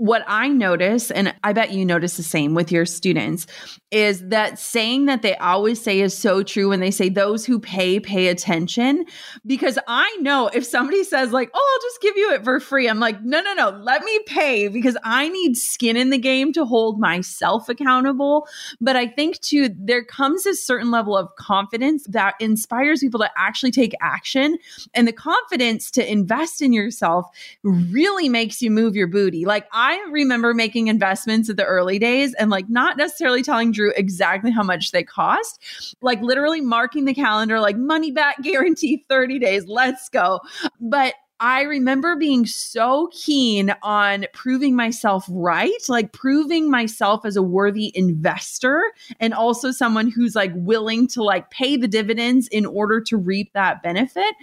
[0.02, 3.46] what I notice, and I bet you notice the same with your students,
[3.92, 7.60] is that saying that they always say is so true when they say those who
[7.60, 9.04] pay, pay attention.
[9.46, 12.88] Because I know if somebody says, like, oh, I'll just give you it for free,
[12.88, 16.52] I'm like, no, no, no, let me pay because I need skin in the game
[16.54, 18.48] to hold myself accountable.
[18.80, 23.30] But I think too, there comes a certain level of confidence that inspires people to
[23.36, 24.58] actually take action.
[24.94, 27.26] And the confidence to invest in yourself
[27.62, 29.44] really makes you move your booty.
[29.44, 33.72] Like, I I remember making investments at the early days and like not necessarily telling
[33.72, 39.04] Drew exactly how much they cost, like literally marking the calendar, like money back guarantee
[39.10, 40.40] 30 days, let's go.
[40.80, 47.42] But I remember being so keen on proving myself right, like proving myself as a
[47.42, 48.80] worthy investor
[49.20, 53.52] and also someone who's like willing to like pay the dividends in order to reap
[53.52, 54.34] that benefit.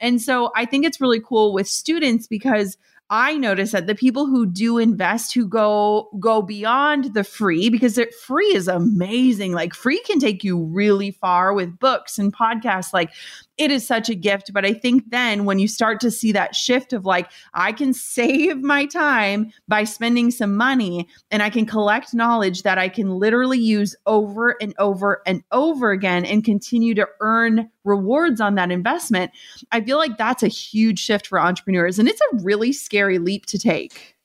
[0.00, 2.76] And so I think it's really cool with students because
[3.08, 8.00] I notice that the people who do invest who go go beyond the free because
[8.26, 9.52] free is amazing.
[9.52, 12.92] Like free can take you really far with books and podcasts.
[12.92, 13.12] Like
[13.58, 14.52] it is such a gift.
[14.52, 17.92] But I think then when you start to see that shift of like, I can
[17.92, 23.10] save my time by spending some money and I can collect knowledge that I can
[23.10, 28.70] literally use over and over and over again and continue to earn rewards on that
[28.70, 29.30] investment.
[29.72, 31.98] I feel like that's a huge shift for entrepreneurs.
[31.98, 34.15] And it's a really scary leap to take.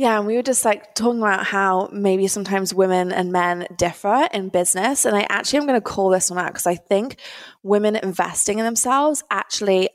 [0.00, 4.30] Yeah, and we were just like talking about how maybe sometimes women and men differ
[4.32, 5.04] in business.
[5.04, 7.20] And I actually am going to call this one out because I think
[7.62, 9.90] women investing in themselves actually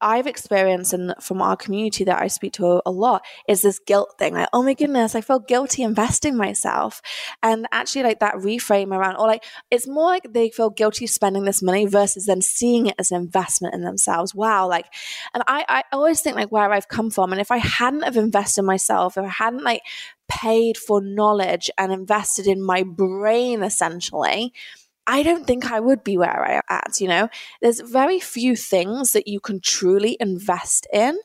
[0.00, 4.14] I've experienced and from our community that I speak to a, lot is this guilt
[4.18, 4.34] thing.
[4.34, 7.00] Like, oh my goodness, I feel guilty investing myself.
[7.42, 11.44] And actually like that reframe around, or like it's more like they feel guilty spending
[11.44, 14.34] this money versus then seeing it as an investment in themselves.
[14.34, 14.68] Wow.
[14.68, 14.86] Like,
[15.34, 17.32] and I, I always think like where I've come from.
[17.32, 19.82] And if I hadn't have invested in myself, if I hadn't like
[20.28, 24.52] paid for knowledge and invested in my brain essentially,
[25.08, 27.00] I don't think I would be where I'm at.
[27.00, 27.28] You know,
[27.62, 31.18] there's very few things that you can truly invest in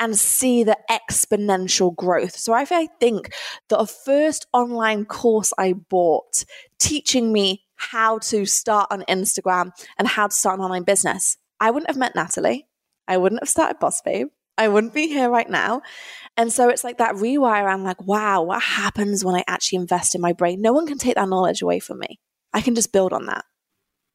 [0.00, 2.36] and see the exponential growth.
[2.36, 2.64] So I
[3.00, 3.32] think
[3.68, 6.44] the first online course I bought
[6.80, 11.70] teaching me how to start on Instagram and how to start an online business, I
[11.70, 12.66] wouldn't have met Natalie.
[13.06, 14.28] I wouldn't have started Boss Babe.
[14.58, 15.82] I wouldn't be here right now.
[16.36, 17.72] And so it's like that rewire.
[17.72, 20.60] I'm like, wow, what happens when I actually invest in my brain?
[20.60, 22.18] No one can take that knowledge away from me.
[22.54, 23.44] I can just build on that.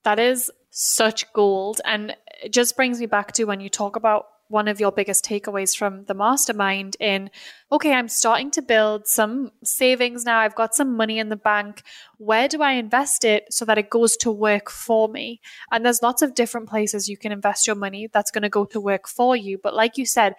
[0.06, 1.82] That is such gold.
[1.86, 5.24] And it just brings me back to when you talk about one of your biggest
[5.24, 7.30] takeaways from the mastermind in
[7.72, 11.84] okay i'm starting to build some savings now i've got some money in the bank
[12.18, 15.40] where do i invest it so that it goes to work for me
[15.72, 18.66] and there's lots of different places you can invest your money that's going to go
[18.66, 20.34] to work for you but like you said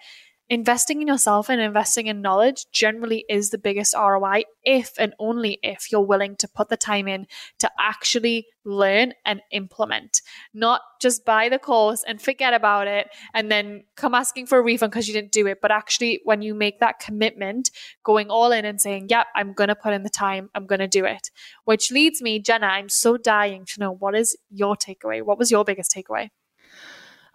[0.51, 5.57] investing in yourself and investing in knowledge generally is the biggest ROI if and only
[5.63, 7.25] if you're willing to put the time in
[7.59, 10.21] to actually learn and implement,
[10.53, 14.61] not just buy the course and forget about it and then come asking for a
[14.61, 15.59] refund because you didn't do it.
[15.61, 17.71] But actually, when you make that commitment,
[18.03, 20.79] going all in and saying, Yep, I'm going to put in the time, I'm going
[20.79, 21.31] to do it.
[21.63, 25.23] Which leads me, Jenna, I'm so dying to know what is your takeaway?
[25.23, 26.27] What was your biggest takeaway?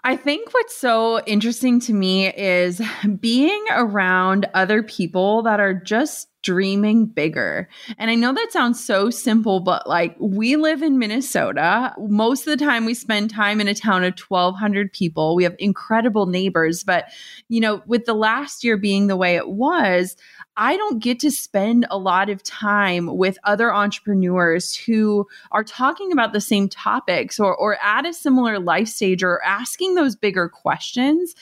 [0.07, 2.81] I think what's so interesting to me is
[3.19, 7.69] being around other people that are just dreaming bigger.
[7.99, 11.93] And I know that sounds so simple, but like we live in Minnesota.
[11.99, 15.35] Most of the time we spend time in a town of 1,200 people.
[15.35, 16.85] We have incredible neighbors.
[16.85, 17.07] But,
[17.49, 20.17] you know, with the last year being the way it was,
[20.57, 26.13] I don't get to spend a lot of time with other entrepreneurs who are talking
[26.13, 30.49] about the same topics or, or at a similar life stage or asking those bigger
[30.49, 31.35] questions.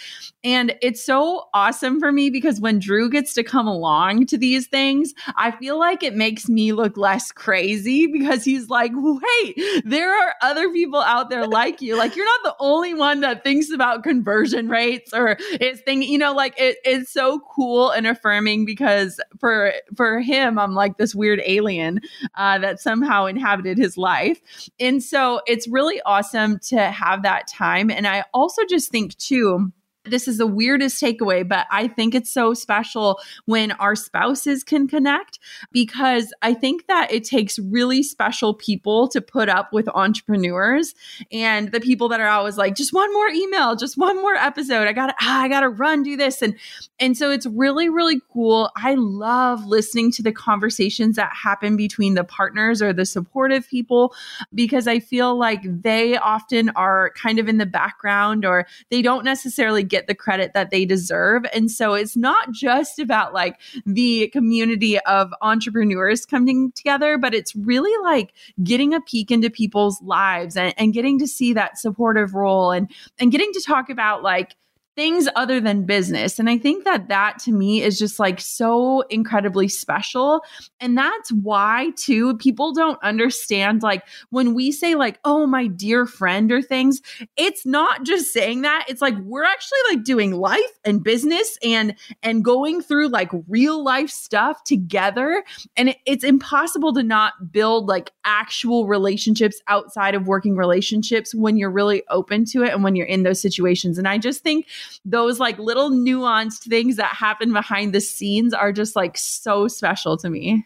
[0.43, 4.67] And it's so awesome for me because when Drew gets to come along to these
[4.67, 10.13] things, I feel like it makes me look less crazy because he's like, wait, there
[10.13, 11.97] are other people out there like you.
[11.97, 16.19] Like, you're not the only one that thinks about conversion rates or is thinking, you
[16.19, 19.04] know, like it, it's so cool and affirming because
[19.39, 22.01] for for him i'm like this weird alien
[22.37, 24.41] uh, that somehow inhabited his life.
[24.81, 27.91] And so it's really awesome to have that time.
[27.91, 29.73] And i also just think too
[30.05, 34.87] this is the weirdest takeaway, but I think it's so special when our spouses can
[34.87, 35.39] connect
[35.73, 40.95] because I think that it takes really special people to put up with entrepreneurs
[41.33, 44.87] and the people that are always like, just one more email, just one more episode.
[44.89, 46.43] I gotta, ah, I gotta run, do this.
[46.43, 46.57] And,
[47.01, 48.71] and so it's really, really cool.
[48.77, 54.15] I love listening to the conversations that happen between the partners or the supportive people
[54.55, 59.25] because I feel like they often are kind of in the background or they don't
[59.25, 61.45] necessarily get the credit that they deserve.
[61.55, 67.55] And so it's not just about like the community of entrepreneurs coming together, but it's
[67.55, 68.33] really like
[68.65, 72.91] getting a peek into people's lives and, and getting to see that supportive role and
[73.21, 74.57] and getting to talk about like
[74.97, 76.39] things other than business.
[76.39, 80.43] And I think that that to me is just like so incredibly special.
[80.81, 86.07] And that's why, too, people don't understand like when we say, like, oh, my dear
[86.07, 87.01] friend or things,
[87.37, 88.87] it's not just saying that.
[88.89, 93.83] It's like we're actually like doing life and business and and going through like real
[93.83, 95.45] life stuff together.
[95.77, 101.57] And it, it's impossible to not build like actual relationships outside of working relationships when
[101.57, 103.99] you're really open to it and when you're in those situations.
[103.99, 104.67] And I just think
[105.05, 110.17] those like little nuanced things that happen behind the scenes are just like so special
[110.19, 110.65] to me.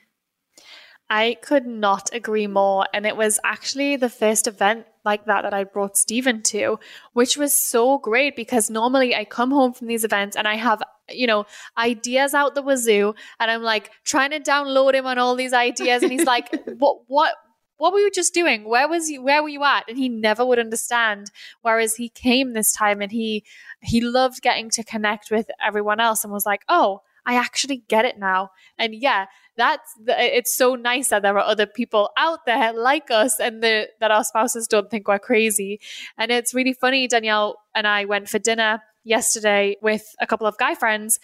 [1.10, 2.86] I could not agree more.
[2.92, 6.78] And it was actually the first event like that that I brought Stephen to,
[7.14, 10.82] which was so great because normally I come home from these events and I have,
[11.08, 11.46] you know,
[11.78, 16.02] ideas out the wazoo and I'm like trying to download him on all these ideas.
[16.02, 17.34] And he's like, what, what,
[17.78, 18.68] what were you just doing?
[18.68, 19.22] Where was you?
[19.22, 19.84] Where were you at?
[19.88, 21.30] And he never would understand.
[21.62, 23.44] Whereas he came this time and he
[23.80, 28.04] he loved getting to connect with everyone else and was like, oh, I actually get
[28.04, 28.50] it now.
[28.78, 29.26] And yeah,
[29.56, 33.62] that's the, it's so nice that there are other people out there like us and
[33.62, 35.78] the, that our spouses don't think we're crazy.
[36.16, 37.06] And it's really funny.
[37.06, 41.18] Danielle and I went for dinner yesterday with a couple of guy friends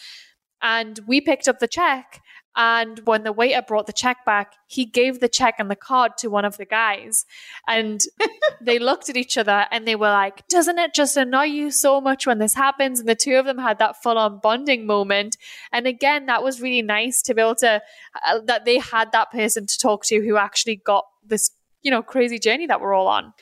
[0.61, 2.21] and we picked up the check
[2.57, 6.13] and when the waiter brought the check back, he gave the check and the card
[6.19, 7.25] to one of the guys.
[7.67, 8.01] And
[8.61, 12.01] they looked at each other and they were like, Doesn't it just annoy you so
[12.01, 13.01] much when this happens?
[13.01, 15.37] And the two of them had that full on bonding moment.
[15.73, 17.83] And again, that was really nice to be able to,
[18.25, 21.51] uh, that they had that person to talk to who actually got this,
[21.83, 23.33] you know, crazy journey that we're all on.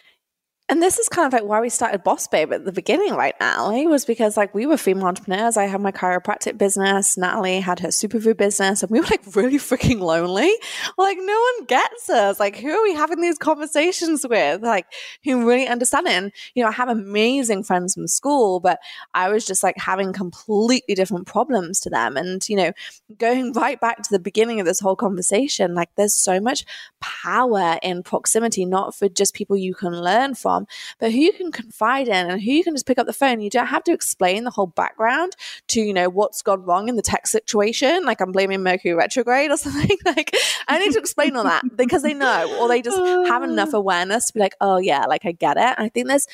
[0.73, 3.35] And this is kind of like why we started Boss Babe at the beginning right
[3.39, 3.70] now.
[3.77, 5.59] It was because like we were female entrepreneurs.
[5.59, 7.18] I had my chiropractic business.
[7.18, 10.51] Natalie had her superfood business and we were like really freaking lonely.
[10.97, 12.41] Like no one gets us.
[12.41, 14.62] Like who are we having these conversations with?
[14.62, 14.87] Like
[15.25, 16.14] who really understand it?
[16.14, 18.79] And, you know, I have amazing friends from school, but
[19.12, 22.16] I was just like having completely different problems to them.
[22.16, 22.73] And, you know,
[23.18, 26.64] going right back to the beginning of this whole conversation, like there's so much
[26.99, 31.33] power in proximity, not for just people you can learn from from, but who you
[31.33, 33.41] can confide in and who you can just pick up the phone.
[33.41, 35.33] You don't have to explain the whole background
[35.69, 38.05] to, you know, what's gone wrong in the tech situation.
[38.05, 39.97] Like I'm blaming Mercury retrograde or something.
[40.05, 40.35] like
[40.69, 44.27] I need to explain all that because they know, or they just have enough awareness
[44.27, 45.63] to be like, oh yeah, like I get it.
[45.63, 46.27] And I think there's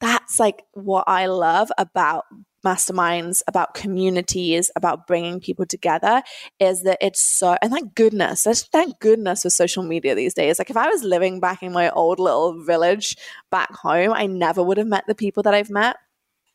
[0.00, 2.24] that's like what I love about
[2.64, 6.22] masterminds, about communities, about bringing people together
[6.58, 10.58] is that it's so, and thank goodness, thank goodness for social media these days.
[10.58, 13.16] Like if I was living back in my old little village
[13.50, 15.96] back home, I never would have met the people that I've met.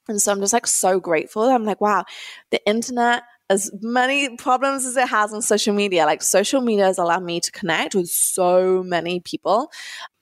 [0.08, 1.44] And so I'm just like so grateful.
[1.44, 2.04] I'm like, wow,
[2.50, 6.98] the internet, as many problems as it has on social media, like social media has
[6.98, 9.72] allowed me to connect with so many people.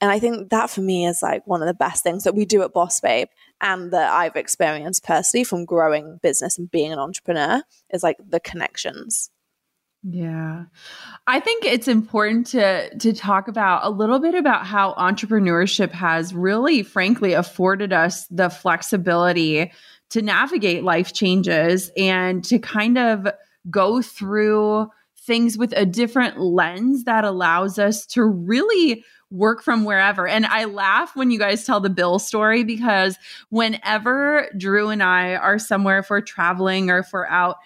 [0.00, 2.44] And I think that for me is like one of the best things that we
[2.44, 3.28] do at Boss Babe
[3.60, 8.40] and that I've experienced personally from growing business and being an entrepreneur is like the
[8.40, 9.30] connections.
[10.04, 10.64] Yeah.
[11.26, 16.32] I think it's important to to talk about a little bit about how entrepreneurship has
[16.32, 19.72] really frankly afforded us the flexibility
[20.10, 23.26] to navigate life changes and to kind of
[23.70, 24.88] go through
[25.18, 30.26] things with a different lens that allows us to really work from wherever.
[30.26, 33.18] And I laugh when you guys tell the Bill story because
[33.50, 37.56] whenever Drew and I are somewhere, if we're traveling or if we're out,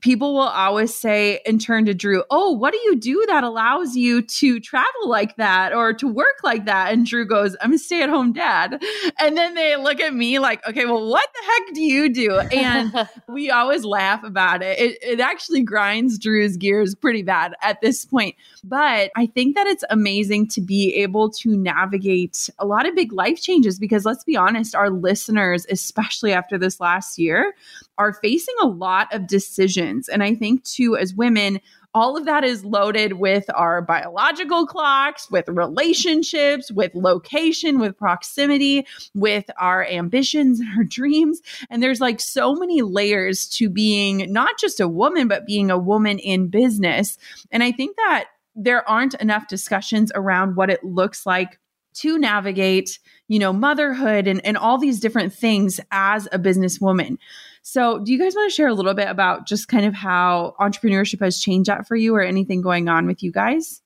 [0.00, 3.96] people will always say and turn to Drew, Oh, what do you do that allows
[3.96, 6.92] you to travel like that or to work like that?
[6.92, 8.82] And Drew goes, I'm a stay at home dad.
[9.20, 12.38] And then they look at me like, Okay, well, what the heck do you do?
[12.38, 14.78] And we always laugh about it.
[14.78, 14.98] it.
[15.02, 18.36] It actually grinds Drew's gears pretty bad at this point.
[18.64, 23.12] But I think that it's amazing to be able to navigate a lot of big
[23.12, 27.54] life changes because let's be honest, our listeners, especially after this last year,
[27.96, 30.08] are facing a lot of decisions.
[30.08, 31.60] And I think, too, as women,
[31.94, 38.86] all of that is loaded with our biological clocks, with relationships, with location, with proximity,
[39.14, 41.40] with our ambitions and our dreams.
[41.70, 45.78] And there's like so many layers to being not just a woman, but being a
[45.78, 47.16] woman in business.
[47.50, 48.26] And I think that
[48.58, 51.58] there aren't enough discussions around what it looks like
[51.94, 52.98] to navigate,
[53.28, 57.18] you know, motherhood and, and all these different things as a businesswoman.
[57.62, 60.54] So, do you guys want to share a little bit about just kind of how
[60.60, 63.82] entrepreneurship has changed that for you or anything going on with you guys?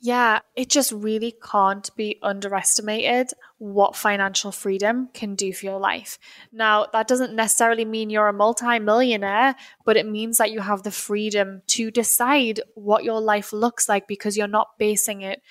[0.00, 6.20] Yeah, it just really can't be underestimated what financial freedom can do for your life.
[6.52, 10.92] Now, that doesn't necessarily mean you're a multi-millionaire, but it means that you have the
[10.92, 15.42] freedom to decide what your life looks like because you're not basing it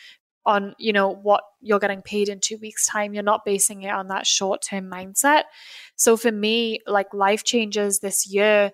[0.46, 3.14] on, you know, what you're getting paid in 2 weeks time.
[3.14, 5.44] You're not basing it on that short-term mindset.
[5.98, 8.72] So for me, like life changes this year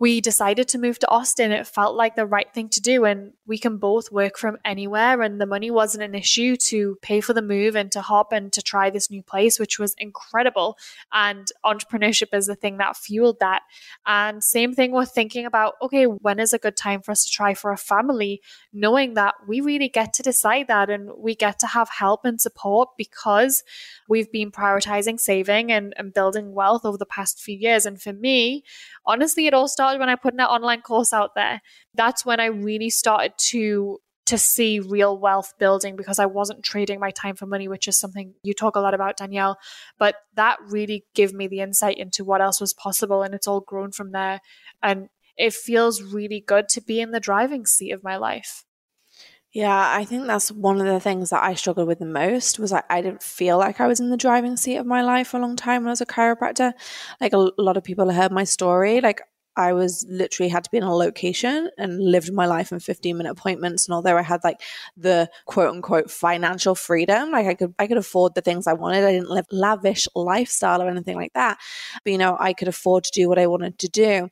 [0.00, 1.50] we decided to move to Austin.
[1.50, 3.04] It felt like the right thing to do.
[3.04, 5.20] And we can both work from anywhere.
[5.22, 8.52] And the money wasn't an issue to pay for the move and to hop and
[8.52, 10.78] to try this new place, which was incredible.
[11.12, 13.62] And entrepreneurship is the thing that fueled that.
[14.06, 17.30] And same thing with thinking about, okay, when is a good time for us to
[17.30, 18.40] try for a family?
[18.72, 22.40] Knowing that we really get to decide that and we get to have help and
[22.40, 23.64] support because
[24.08, 27.84] we've been prioritizing saving and, and building wealth over the past few years.
[27.84, 28.62] And for me,
[29.04, 31.62] honestly, it all started when I put that online course out there.
[31.94, 37.00] That's when I really started to to see real wealth building because I wasn't trading
[37.00, 39.56] my time for money, which is something you talk a lot about, Danielle.
[39.98, 43.22] But that really gave me the insight into what else was possible.
[43.22, 44.40] And it's all grown from there.
[44.82, 45.08] And
[45.38, 48.66] it feels really good to be in the driving seat of my life.
[49.50, 52.70] Yeah, I think that's one of the things that I struggled with the most was
[52.70, 55.38] like I didn't feel like I was in the driving seat of my life for
[55.38, 56.74] a long time when I was a chiropractor.
[57.18, 59.00] Like a lot of people heard my story.
[59.00, 59.22] Like
[59.58, 63.16] I was literally had to be in a location and lived my life in 15
[63.16, 63.86] minute appointments.
[63.86, 64.60] And although I had like
[64.96, 69.04] the quote unquote financial freedom, like I could, I could afford the things I wanted.
[69.04, 71.58] I didn't live lavish lifestyle or anything like that.
[72.04, 74.28] But, you know, I could afford to do what I wanted to do.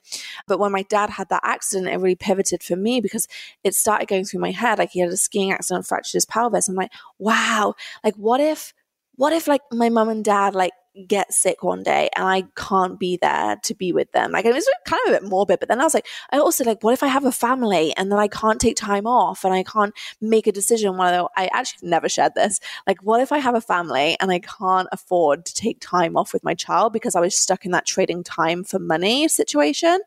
[0.47, 3.27] But when my dad had that accident, it really pivoted for me because
[3.65, 4.79] it started going through my head.
[4.79, 6.69] Like he had a skiing accident, fractured his pelvis.
[6.69, 7.75] I'm like, wow,
[8.05, 8.73] like what if,
[9.17, 10.73] what if like my mom and dad like
[11.09, 14.33] get sick one day and I can't be there to be with them.
[14.33, 16.65] Like it was kind of a bit morbid, but then I was like, I also
[16.65, 19.53] like, what if I have a family and then I can't take time off and
[19.53, 22.61] I can't make a decision while I actually never shared this.
[22.87, 26.33] Like, what if I have a family and I can't afford to take time off
[26.33, 30.01] with my child because I was stuck in that trading time for money situation?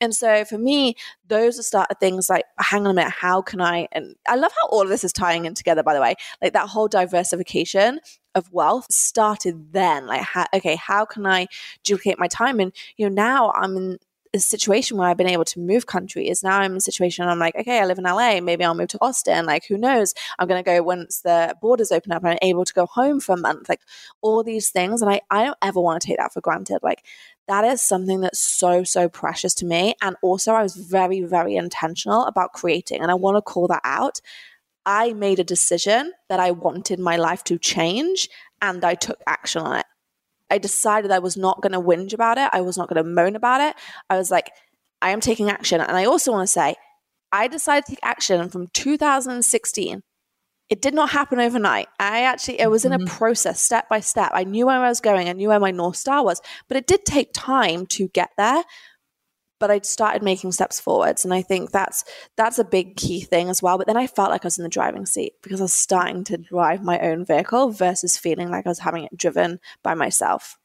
[0.00, 0.94] And so for me,
[1.28, 3.86] those are start things like, hang on a minute, how can I?
[3.92, 6.14] And I love how all of this is tying in together, by the way.
[6.40, 8.00] Like that whole diversification
[8.34, 10.06] of wealth started then.
[10.06, 11.46] Like, how, okay, how can I
[11.84, 12.60] duplicate my time?
[12.60, 13.98] And, you know, now I'm in
[14.32, 16.42] a situation where I've been able to move countries.
[16.42, 18.40] Now I'm in a situation I'm like, okay, I live in LA.
[18.40, 19.44] Maybe I'll move to Austin.
[19.44, 20.14] Like, who knows?
[20.38, 23.20] I'm going to go once the borders open up and I'm able to go home
[23.20, 23.68] for a month.
[23.68, 23.80] Like,
[24.22, 25.02] all these things.
[25.02, 26.78] And I, I don't ever want to take that for granted.
[26.82, 27.04] Like,
[27.50, 29.94] that is something that's so, so precious to me.
[30.00, 33.02] And also, I was very, very intentional about creating.
[33.02, 34.20] And I want to call that out.
[34.86, 38.28] I made a decision that I wanted my life to change
[38.62, 39.86] and I took action on it.
[40.48, 42.50] I decided I was not going to whinge about it.
[42.52, 43.74] I was not going to moan about it.
[44.08, 44.52] I was like,
[45.02, 45.80] I am taking action.
[45.80, 46.76] And I also want to say,
[47.32, 50.02] I decided to take action from 2016
[50.70, 51.88] it did not happen overnight.
[51.98, 53.16] I actually, it was in a mm-hmm.
[53.16, 54.30] process, step by step.
[54.32, 56.86] I knew where I was going, I knew where my North Star was, but it
[56.86, 58.62] did take time to get there.
[59.58, 61.24] But I started making steps forwards.
[61.24, 62.04] And I think that's
[62.34, 63.76] that's a big key thing as well.
[63.76, 66.24] But then I felt like I was in the driving seat because I was starting
[66.24, 70.56] to drive my own vehicle versus feeling like I was having it driven by myself.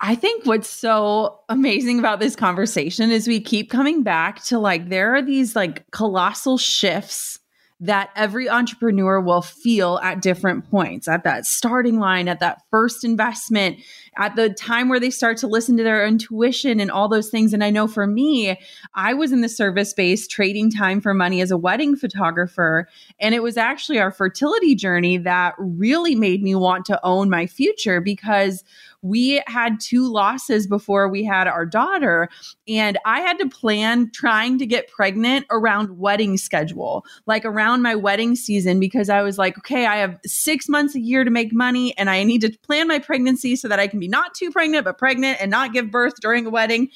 [0.00, 4.88] I think what's so amazing about this conversation is we keep coming back to like
[4.88, 7.39] there are these like colossal shifts
[7.80, 13.04] that every entrepreneur will feel at different points at that starting line, at that first
[13.04, 13.78] investment,
[14.16, 17.52] at the time where they start to listen to their intuition and all those things.
[17.52, 18.58] And I know for me,
[18.94, 22.88] I was in the service space trading time for money as a wedding photographer.
[23.18, 27.46] And it was actually our fertility journey that really made me want to own my
[27.46, 28.64] future because
[29.02, 32.28] we had two losses before we had our daughter.
[32.68, 37.94] And I had to plan trying to get pregnant around wedding schedule, like around my
[37.94, 41.52] wedding season, because I was like, okay, I have six months a year to make
[41.52, 44.50] money and I need to plan my pregnancy so that I can be not too
[44.50, 46.90] pregnant, but pregnant and not give birth during a wedding.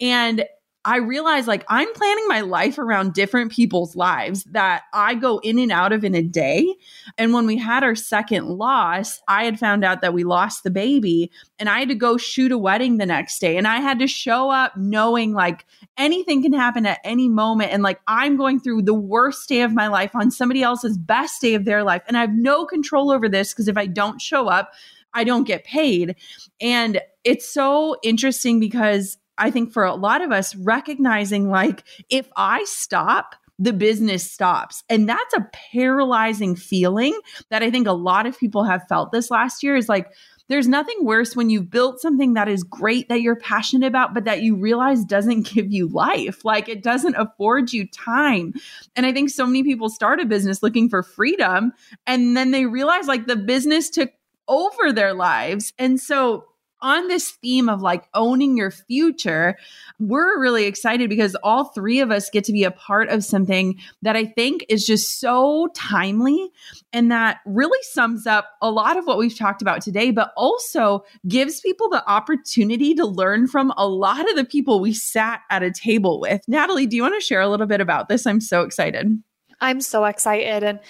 [0.00, 0.44] And
[0.84, 5.58] I realized like I'm planning my life around different people's lives that I go in
[5.58, 6.74] and out of in a day.
[7.18, 10.70] And when we had our second loss, I had found out that we lost the
[10.70, 13.58] baby and I had to go shoot a wedding the next day.
[13.58, 15.66] And I had to show up knowing like
[15.98, 17.72] anything can happen at any moment.
[17.72, 21.42] And like I'm going through the worst day of my life on somebody else's best
[21.42, 22.02] day of their life.
[22.08, 24.72] And I have no control over this because if I don't show up,
[25.14, 26.16] I don't get paid.
[26.60, 32.28] And it's so interesting because I think for a lot of us, recognizing like, if
[32.36, 34.82] I stop, the business stops.
[34.88, 37.18] And that's a paralyzing feeling
[37.50, 40.10] that I think a lot of people have felt this last year is like,
[40.48, 44.24] there's nothing worse when you've built something that is great that you're passionate about, but
[44.24, 46.44] that you realize doesn't give you life.
[46.44, 48.54] Like it doesn't afford you time.
[48.96, 51.72] And I think so many people start a business looking for freedom
[52.06, 54.10] and then they realize like the business took
[54.50, 55.72] over their lives.
[55.78, 56.44] And so
[56.82, 59.56] on this theme of like owning your future,
[59.98, 63.78] we're really excited because all three of us get to be a part of something
[64.02, 66.50] that I think is just so timely
[66.92, 71.04] and that really sums up a lot of what we've talked about today, but also
[71.28, 75.62] gives people the opportunity to learn from a lot of the people we sat at
[75.62, 76.40] a table with.
[76.48, 78.26] Natalie, do you want to share a little bit about this?
[78.26, 79.22] I'm so excited.
[79.60, 80.62] I'm so excited.
[80.62, 80.80] And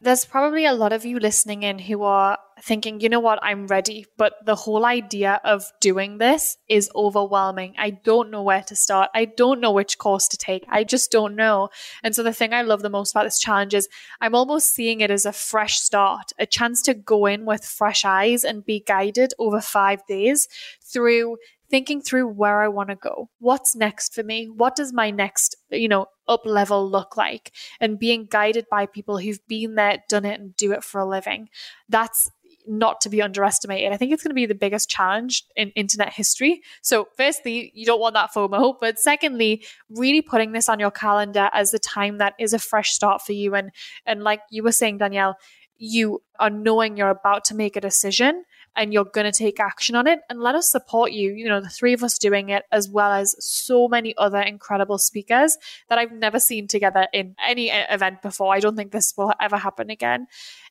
[0.00, 3.66] there's probably a lot of you listening in who are thinking, you know what, I'm
[3.66, 4.06] ready.
[4.16, 7.74] But the whole idea of doing this is overwhelming.
[7.76, 9.10] I don't know where to start.
[9.14, 10.64] I don't know which course to take.
[10.68, 11.70] I just don't know.
[12.02, 13.88] And so the thing I love the most about this challenge is
[14.20, 18.04] I'm almost seeing it as a fresh start, a chance to go in with fresh
[18.04, 20.46] eyes and be guided over five days
[20.80, 21.38] through
[21.72, 23.30] thinking through where I want to go.
[23.38, 24.46] What's next for me?
[24.46, 27.50] What does my next, you know, up level look like?
[27.80, 31.08] And being guided by people who've been there, done it, and do it for a
[31.08, 31.48] living.
[31.88, 32.30] That's
[32.66, 33.92] not to be underestimated.
[33.92, 36.62] I think it's going to be the biggest challenge in internet history.
[36.80, 41.50] So, firstly, you don't want that FOMO, but secondly, really putting this on your calendar
[41.52, 43.54] as the time that is a fresh start for you.
[43.54, 43.70] And
[44.06, 45.36] and like you were saying, Danielle,
[45.76, 48.44] you are knowing you're about to make a decision
[48.76, 51.32] and you're going to take action on it and let us support you.
[51.32, 54.98] You know, the three of us doing it, as well as so many other incredible
[54.98, 55.56] speakers
[55.88, 58.54] that I've never seen together in any event before.
[58.54, 60.26] I don't think this will ever happen again.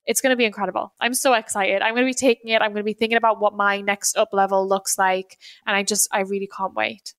[0.06, 0.93] It's going to be incredible.
[0.99, 1.82] I'm so excited.
[1.82, 2.62] I'm going to be taking it.
[2.62, 5.38] I'm going to be thinking about what my next up level looks like.
[5.68, 7.14] And I just, I really can't wait.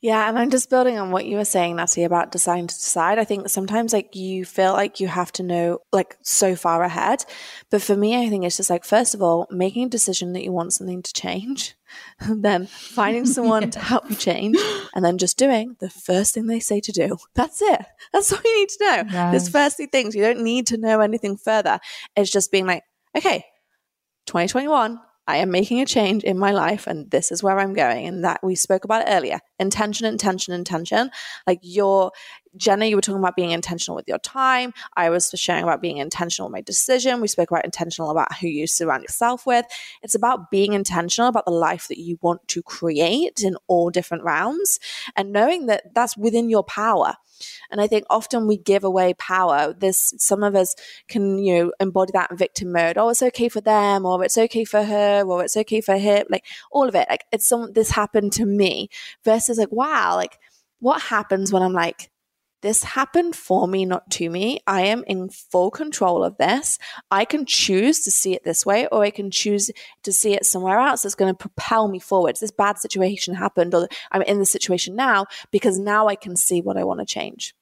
[0.00, 3.20] Yeah, and I'm just building on what you were saying, Natty, about design to decide.
[3.20, 7.24] I think sometimes like you feel like you have to know like so far ahead.
[7.70, 10.42] But for me, I think it's just like, first of all, making a decision that
[10.42, 11.76] you want something to change,
[12.28, 13.70] then finding someone yeah.
[13.70, 14.56] to help you change,
[14.94, 17.16] and then just doing the first thing they say to do.
[17.34, 17.84] That's it.
[18.12, 19.02] That's all you need to know.
[19.08, 19.30] Yes.
[19.30, 20.16] There's firstly things.
[20.16, 21.78] You don't need to know anything further.
[22.16, 22.82] It's just being like,
[23.16, 23.44] okay,
[24.26, 28.06] 2021, I am making a change in my life and this is where I'm going.
[28.06, 29.40] And that we spoke about earlier.
[29.58, 31.10] Intention, intention, intention.
[31.46, 32.12] Like your
[32.56, 34.72] Jenna, you were talking about being intentional with your time.
[34.96, 37.20] I was sharing about being intentional with my decision.
[37.20, 39.66] We spoke about intentional about who you surround yourself with.
[40.02, 44.24] It's about being intentional about the life that you want to create in all different
[44.24, 44.78] realms
[45.16, 47.14] and knowing that that's within your power.
[47.70, 49.74] And I think often we give away power.
[49.76, 50.76] This some of us
[51.08, 52.98] can, you know, embody that victim mode.
[52.98, 56.26] Oh, it's okay for them, or it's okay for her, or it's okay for him.
[56.30, 57.06] Like all of it.
[57.10, 58.90] Like it's some this happened to me
[59.24, 60.38] versus like, wow, like
[60.78, 62.11] what happens when I'm like,
[62.62, 64.60] this happened for me, not to me.
[64.66, 66.78] I am in full control of this.
[67.10, 69.70] I can choose to see it this way, or I can choose
[70.04, 72.36] to see it somewhere else that's going to propel me forward.
[72.40, 76.60] This bad situation happened, or I'm in this situation now because now I can see
[76.60, 77.54] what I want to change.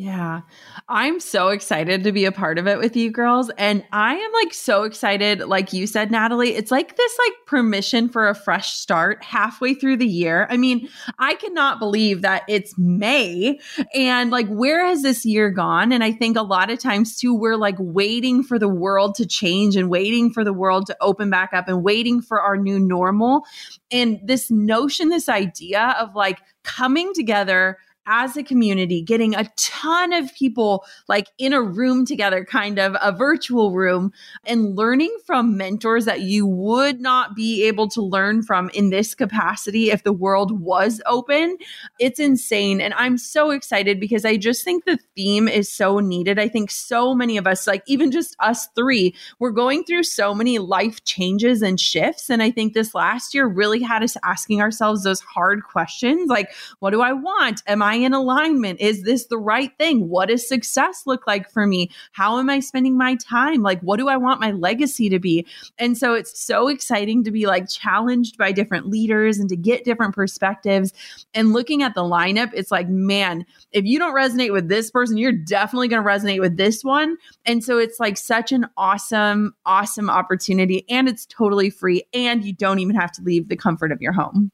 [0.00, 0.42] Yeah.
[0.88, 3.50] I'm so excited to be a part of it with you girls.
[3.58, 6.54] And I am like so excited, like you said, Natalie.
[6.54, 10.46] It's like this like permission for a fresh start halfway through the year.
[10.50, 10.88] I mean,
[11.18, 13.58] I cannot believe that it's May
[13.92, 15.90] and like where has this year gone?
[15.90, 19.26] And I think a lot of times too, we're like waiting for the world to
[19.26, 22.78] change and waiting for the world to open back up and waiting for our new
[22.78, 23.42] normal.
[23.90, 27.78] And this notion, this idea of like coming together
[28.08, 32.96] as a community, getting a ton of people like in a room together, kind of
[33.00, 34.12] a virtual room,
[34.44, 39.14] and learning from mentors that you would not be able to learn from in this
[39.14, 41.56] capacity if the world was open.
[41.98, 42.80] It's insane.
[42.80, 46.38] And I'm so excited because I just think the theme is so needed.
[46.38, 50.34] I think so many of us, like even just us three, we're going through so
[50.34, 52.30] many life changes and shifts.
[52.30, 56.50] And I think this last year really had us asking ourselves those hard questions like,
[56.78, 57.62] what do I want?
[57.66, 58.80] Am I in alignment?
[58.80, 60.08] Is this the right thing?
[60.08, 61.90] What does success look like for me?
[62.12, 63.62] How am I spending my time?
[63.62, 65.46] Like, what do I want my legacy to be?
[65.78, 69.84] And so it's so exciting to be like challenged by different leaders and to get
[69.84, 70.92] different perspectives.
[71.34, 75.16] And looking at the lineup, it's like, man, if you don't resonate with this person,
[75.16, 77.16] you're definitely going to resonate with this one.
[77.44, 80.84] And so it's like such an awesome, awesome opportunity.
[80.88, 82.04] And it's totally free.
[82.12, 84.50] And you don't even have to leave the comfort of your home.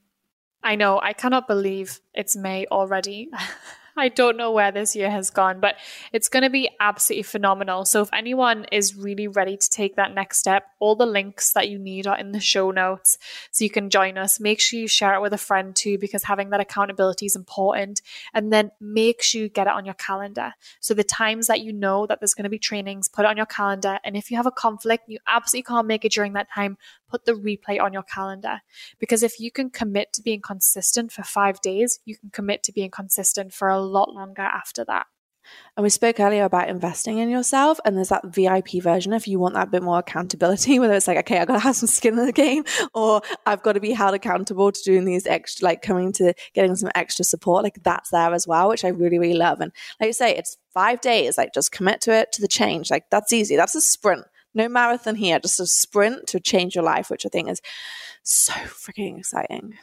[0.65, 0.99] I know.
[1.01, 3.31] I cannot believe it's May already.
[3.97, 5.77] I don't know where this year has gone, but
[6.13, 7.85] it's going to be absolutely phenomenal.
[7.85, 11.69] So, if anyone is really ready to take that next step, all the links that
[11.69, 13.19] you need are in the show notes
[13.53, 14.41] so you can join us.
[14.41, 18.03] Make sure you share it with a friend too, because having that accountability is important.
[18.33, 20.55] And then make sure you get it on your calendar.
[20.81, 23.37] So, the times that you know that there's going to be trainings, put it on
[23.37, 24.01] your calendar.
[24.03, 26.79] And if you have a conflict, and you absolutely can't make it during that time,
[27.09, 28.61] put the replay on your calendar.
[28.99, 32.73] Because if you can commit to being consistent for five days, you can commit to
[32.73, 35.07] being consistent for a lot longer after that.
[35.77, 39.39] And we spoke earlier about investing in yourself, and there's that VIP version if you
[39.39, 42.19] want that bit more accountability, whether it's like, okay, I've got to have some skin
[42.19, 45.83] in the game, or I've got to be held accountable to doing these extra, like
[45.83, 47.65] coming to getting some extra support.
[47.65, 49.61] Like that's there as well, which I really, really love.
[49.61, 52.91] And like you say, it's five days, like just commit to it, to the change.
[52.91, 53.57] Like that's easy.
[53.57, 54.25] That's a sprint.
[54.55, 57.61] No marathon here, just a sprint to change your life, which I think is
[58.23, 59.75] so freaking exciting.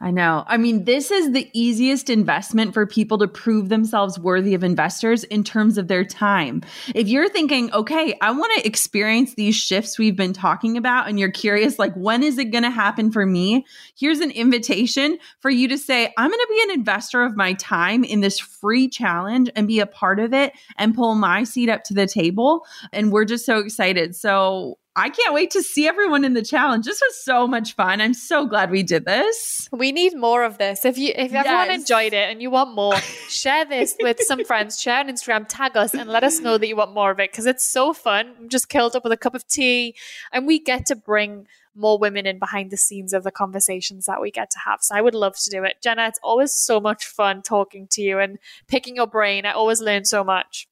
[0.00, 0.44] I know.
[0.46, 5.24] I mean, this is the easiest investment for people to prove themselves worthy of investors
[5.24, 6.62] in terms of their time.
[6.94, 11.18] If you're thinking, okay, I want to experience these shifts we've been talking about, and
[11.18, 13.66] you're curious, like, when is it going to happen for me?
[13.98, 17.54] Here's an invitation for you to say, I'm going to be an investor of my
[17.54, 21.68] time in this free challenge and be a part of it and pull my seat
[21.68, 22.64] up to the table.
[22.92, 24.14] And we're just so excited.
[24.14, 26.84] So, I can't wait to see everyone in the challenge.
[26.84, 28.00] This was so much fun.
[28.00, 29.68] I'm so glad we did this.
[29.70, 30.84] We need more of this.
[30.84, 31.80] If you if everyone yes.
[31.80, 32.96] enjoyed it and you want more,
[33.28, 36.66] share this with some friends, share on Instagram, tag us and let us know that
[36.66, 38.34] you want more of it because it's so fun.
[38.40, 39.94] I'm just curled up with a cup of tea
[40.32, 41.46] and we get to bring
[41.76, 44.82] more women in behind the scenes of the conversations that we get to have.
[44.82, 45.76] So I would love to do it.
[45.80, 49.46] Jenna, it's always so much fun talking to you and picking your brain.
[49.46, 50.66] I always learn so much.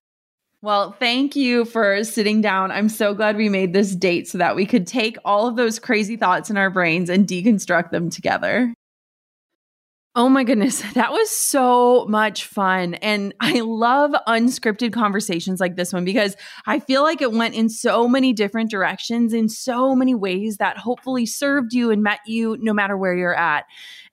[0.62, 2.72] Well, thank you for sitting down.
[2.72, 5.78] I'm so glad we made this date so that we could take all of those
[5.78, 8.72] crazy thoughts in our brains and deconstruct them together.
[10.18, 12.94] Oh my goodness, that was so much fun.
[12.94, 16.36] And I love unscripted conversations like this one because
[16.66, 20.78] I feel like it went in so many different directions in so many ways that
[20.78, 23.66] hopefully served you and met you no matter where you're at.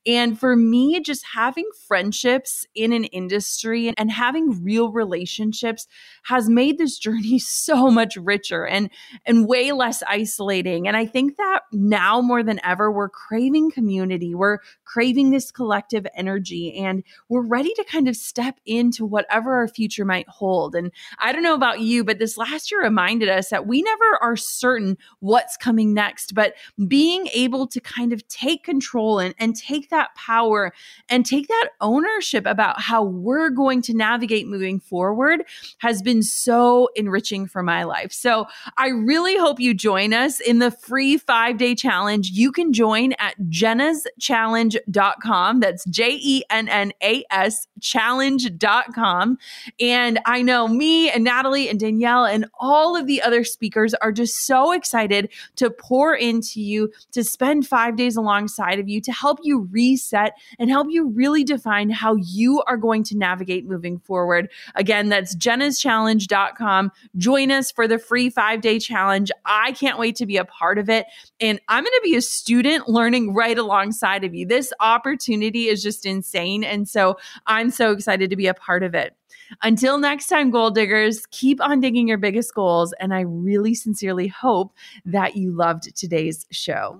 [0.06, 5.88] And for me, just having friendships in an industry and having real relationships
[6.24, 8.90] has made this journey so much richer and,
[9.26, 10.88] and way less isolating.
[10.88, 14.36] And I think that now more than ever, we're craving community.
[14.36, 19.68] We're craving this collective energy and we're ready to kind of step into whatever our
[19.68, 20.76] future might hold.
[20.76, 24.18] And I don't know about you, but this last year reminded us that we never
[24.22, 26.54] are certain what's coming next, but
[26.88, 30.74] being able to kind of take control and, and take that power
[31.10, 35.44] and take that ownership about how we're going to navigate moving forward
[35.80, 38.12] has been so enriching for my life.
[38.12, 42.30] So I really hope you join us in the free five day challenge.
[42.32, 45.60] You can join at jennaschallenge.com.
[45.60, 49.38] That's J E N N A S challenge.com.
[49.80, 54.12] And I know me and Natalie and Danielle and all of the other speakers are
[54.12, 59.12] just so excited to pour into you, to spend five days alongside of you, to
[59.12, 63.66] help you read reset and help you really define how you are going to navigate
[63.68, 64.50] moving forward.
[64.76, 66.92] Again, that's jennaschallenge.com.
[67.18, 69.32] Join us for the free five day challenge.
[69.46, 71.06] I can't wait to be a part of it.
[71.40, 74.46] And I'm going to be a student learning right alongside of you.
[74.46, 76.64] This opportunity is just insane.
[76.64, 79.16] And so I'm so excited to be a part of it.
[79.62, 82.94] Until next time, goal diggers, keep on digging your biggest goals.
[83.00, 84.74] And I really sincerely hope
[85.06, 87.00] that you loved today's show.